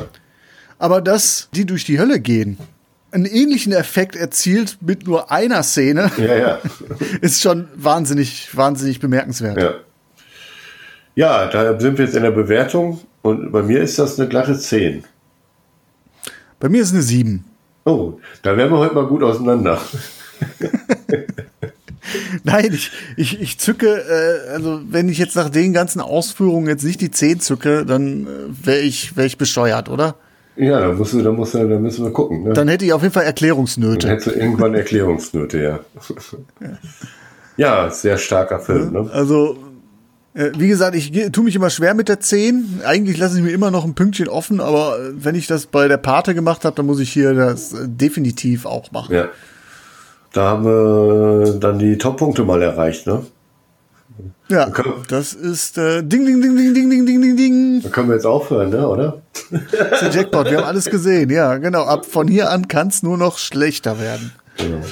[0.77, 2.57] Aber dass die durch die Hölle gehen,
[3.11, 6.59] einen ähnlichen Effekt erzielt mit nur einer Szene, Ja, ja.
[7.21, 9.61] ist schon wahnsinnig, wahnsinnig bemerkenswert.
[9.61, 9.73] Ja.
[11.15, 14.57] Ja, da sind wir jetzt in der Bewertung und bei mir ist das eine glatte
[14.57, 15.03] 10.
[16.59, 17.45] Bei mir ist eine 7.
[17.85, 19.79] Oh, da wären wir heute mal gut auseinander.
[22.43, 26.83] Nein, ich, ich, ich zücke, äh, also wenn ich jetzt nach den ganzen Ausführungen jetzt
[26.83, 30.15] nicht die 10 zücke, dann äh, wäre ich, wär ich bescheuert, oder?
[30.55, 32.43] Ja, da, musst du, da, musst du, da müssen wir gucken.
[32.43, 32.53] Ne?
[32.53, 34.09] Dann hätte ich auf jeden Fall Dann Erklärungsnöte.
[34.09, 35.79] hättest du irgendwann Erklärungsnöte, ja.
[37.55, 38.91] Ja, sehr starker Film.
[38.91, 39.09] Ne?
[39.11, 39.57] Also,
[40.33, 42.81] wie gesagt, ich tue mich immer schwer mit der 10.
[42.85, 45.87] Eigentlich lasse ich mir immer noch ein Pünktchen offen, aber äh, wenn ich das bei
[45.87, 49.13] der Pate gemacht habe, dann muss ich hier das äh, definitiv auch machen.
[49.15, 49.29] Ja.
[50.33, 53.25] Da haben wir dann die Top-Punkte mal erreicht, ne?
[54.49, 54.83] Ja, Okay.
[55.09, 57.81] das ist äh, Ding, Ding, Ding, Ding, Ding, Ding, Ding, Ding, Ding.
[57.83, 58.87] Da können wir jetzt aufhören, ne?
[58.87, 59.21] oder?
[59.51, 59.61] Das
[59.93, 61.29] ist der Jackpot, wir haben alles gesehen.
[61.29, 61.83] Ja, genau.
[61.85, 64.31] Ab von hier an kann es nur noch schlechter werden.
[64.57, 64.77] Genau.
[64.77, 64.83] Ja,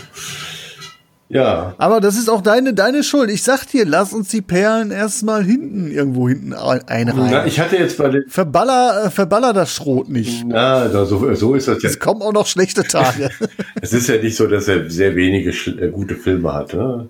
[1.33, 3.29] Aber das ist auch deine, deine Schuld.
[3.29, 7.47] Ich sag dir, lass uns die Perlen erstmal hinten, irgendwo hinten ein- na, einreihen.
[7.47, 8.23] ich hatte jetzt bei den.
[8.29, 10.45] Verballer, äh, verballer das Schrot nicht.
[10.47, 11.99] Na, da, so, so ist das Es jetzt.
[11.99, 13.29] kommen auch noch schlechte Tage.
[13.81, 16.73] Es ist ja nicht so, dass er sehr wenige äh, gute Filme hat.
[16.73, 17.09] Ne?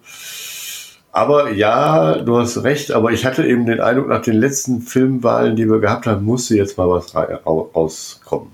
[1.12, 5.56] Aber ja, du hast recht, aber ich hatte eben den Eindruck, nach den letzten Filmwahlen,
[5.56, 8.50] die wir gehabt haben, musste jetzt mal was rau- rauskommen.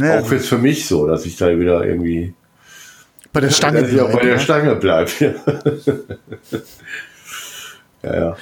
[0.00, 2.34] Ja, Auch jetzt für mich so, dass ich da wieder irgendwie
[3.34, 3.86] bei der Stange.
[3.86, 4.38] ich auch bei der ja.
[4.38, 5.10] Stange bleibe.
[8.02, 8.36] ja, ja.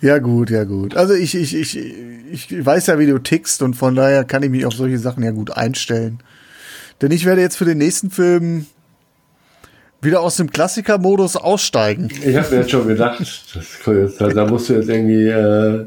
[0.00, 0.96] Ja, gut, ja, gut.
[0.96, 4.50] Also ich, ich, ich, ich weiß ja, wie du tickst und von daher kann ich
[4.50, 6.20] mich auf solche Sachen ja gut einstellen.
[7.02, 8.66] Denn ich werde jetzt für den nächsten Film
[10.00, 12.08] wieder aus dem Klassiker-Modus aussteigen.
[12.24, 13.20] Ich habe mir jetzt schon gedacht,
[13.54, 15.86] das, da, musst du jetzt irgendwie, äh,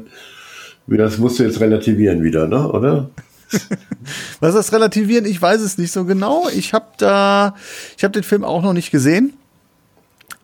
[0.86, 2.70] das musst du jetzt relativieren wieder, ne?
[2.70, 3.08] Oder?
[4.40, 5.24] Was das relativieren?
[5.24, 6.48] Ich weiß es nicht so genau.
[6.48, 7.54] Ich habe da,
[7.96, 9.34] ich habe den Film auch noch nicht gesehen.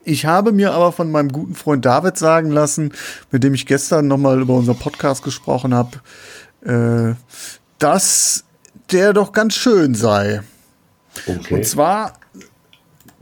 [0.05, 2.93] Ich habe mir aber von meinem guten Freund David sagen lassen,
[3.31, 6.01] mit dem ich gestern noch mal über unseren Podcast gesprochen habe,
[6.65, 7.15] äh,
[7.79, 8.45] dass
[8.91, 10.43] der doch ganz schön sei.
[11.27, 11.55] Okay.
[11.55, 12.15] Und zwar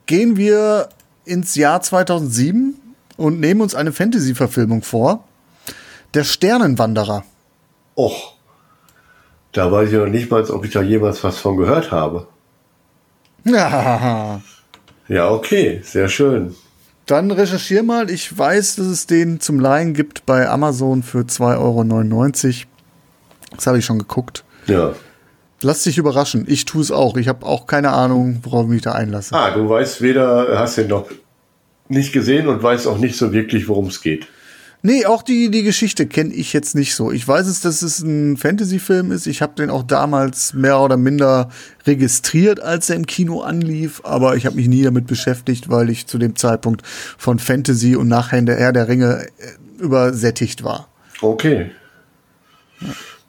[0.06, 0.88] gehen wir
[1.24, 2.74] ins Jahr 2007
[3.16, 5.24] und nehmen uns eine Fantasy-Verfilmung vor.
[6.14, 7.24] Der Sternenwanderer.
[7.96, 8.37] Och,
[9.52, 12.26] da weiß ich noch nicht mal, ob ich da jemals was von gehört habe.
[15.10, 15.30] Ja.
[15.30, 16.54] Okay, sehr schön.
[17.06, 18.10] Dann recherchier mal.
[18.10, 22.66] Ich weiß, dass es den zum Leihen gibt bei Amazon für 2,99 Euro.
[23.56, 24.44] Das habe ich schon geguckt.
[24.66, 24.92] Ja.
[25.62, 26.44] Lass dich überraschen.
[26.46, 27.16] Ich tue es auch.
[27.16, 29.34] Ich habe auch keine Ahnung, worauf ich mich da einlasse.
[29.34, 31.08] Ah, du weißt weder, hast den noch
[31.88, 34.28] nicht gesehen und weißt auch nicht so wirklich, worum es geht.
[34.82, 37.10] Nee, auch die, die Geschichte kenne ich jetzt nicht so.
[37.10, 39.26] Ich weiß es, dass es ein Fantasy-Film ist.
[39.26, 41.48] Ich habe den auch damals mehr oder minder
[41.84, 46.06] registriert, als er im Kino anlief, aber ich habe mich nie damit beschäftigt, weil ich
[46.06, 50.88] zu dem Zeitpunkt von Fantasy und nachher der Herr der Ringe äh, übersättigt war.
[51.20, 51.72] Okay.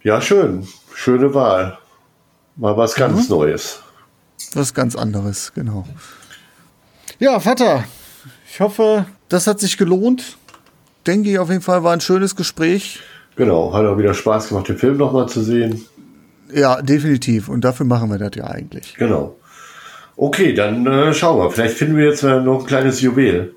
[0.03, 0.67] Ja, schön.
[0.93, 1.79] Schöne Wahl.
[2.57, 3.81] Mal was ganz Neues.
[4.53, 5.87] Was ganz anderes, genau.
[7.19, 7.85] Ja, Vater,
[8.51, 10.37] ich hoffe, das hat sich gelohnt.
[11.09, 12.99] Denke ich auf jeden Fall war ein schönes Gespräch.
[13.35, 15.83] Genau, hat auch wieder Spaß gemacht, den Film nochmal zu sehen.
[16.53, 17.49] Ja, definitiv.
[17.49, 18.93] Und dafür machen wir das ja eigentlich.
[18.95, 19.35] Genau.
[20.15, 21.49] Okay, dann äh, schauen wir.
[21.49, 23.55] Vielleicht finden wir jetzt äh, noch ein kleines Juwel.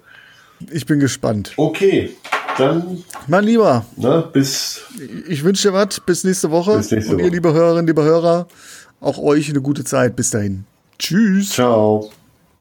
[0.71, 1.53] Ich bin gespannt.
[1.59, 2.13] Okay,
[2.57, 4.81] dann Mein Lieber, ne, bis
[5.29, 6.01] ich wünsche dir was.
[6.01, 6.79] Bis nächste Woche.
[6.79, 7.35] Bis nächste Und ihr, Woche.
[7.35, 8.47] liebe Hörerinnen, liebe Hörer,
[8.99, 10.17] auch euch eine gute Zeit.
[10.17, 10.65] Bis dahin.
[10.99, 11.51] Tschüss.
[11.51, 12.11] ciao.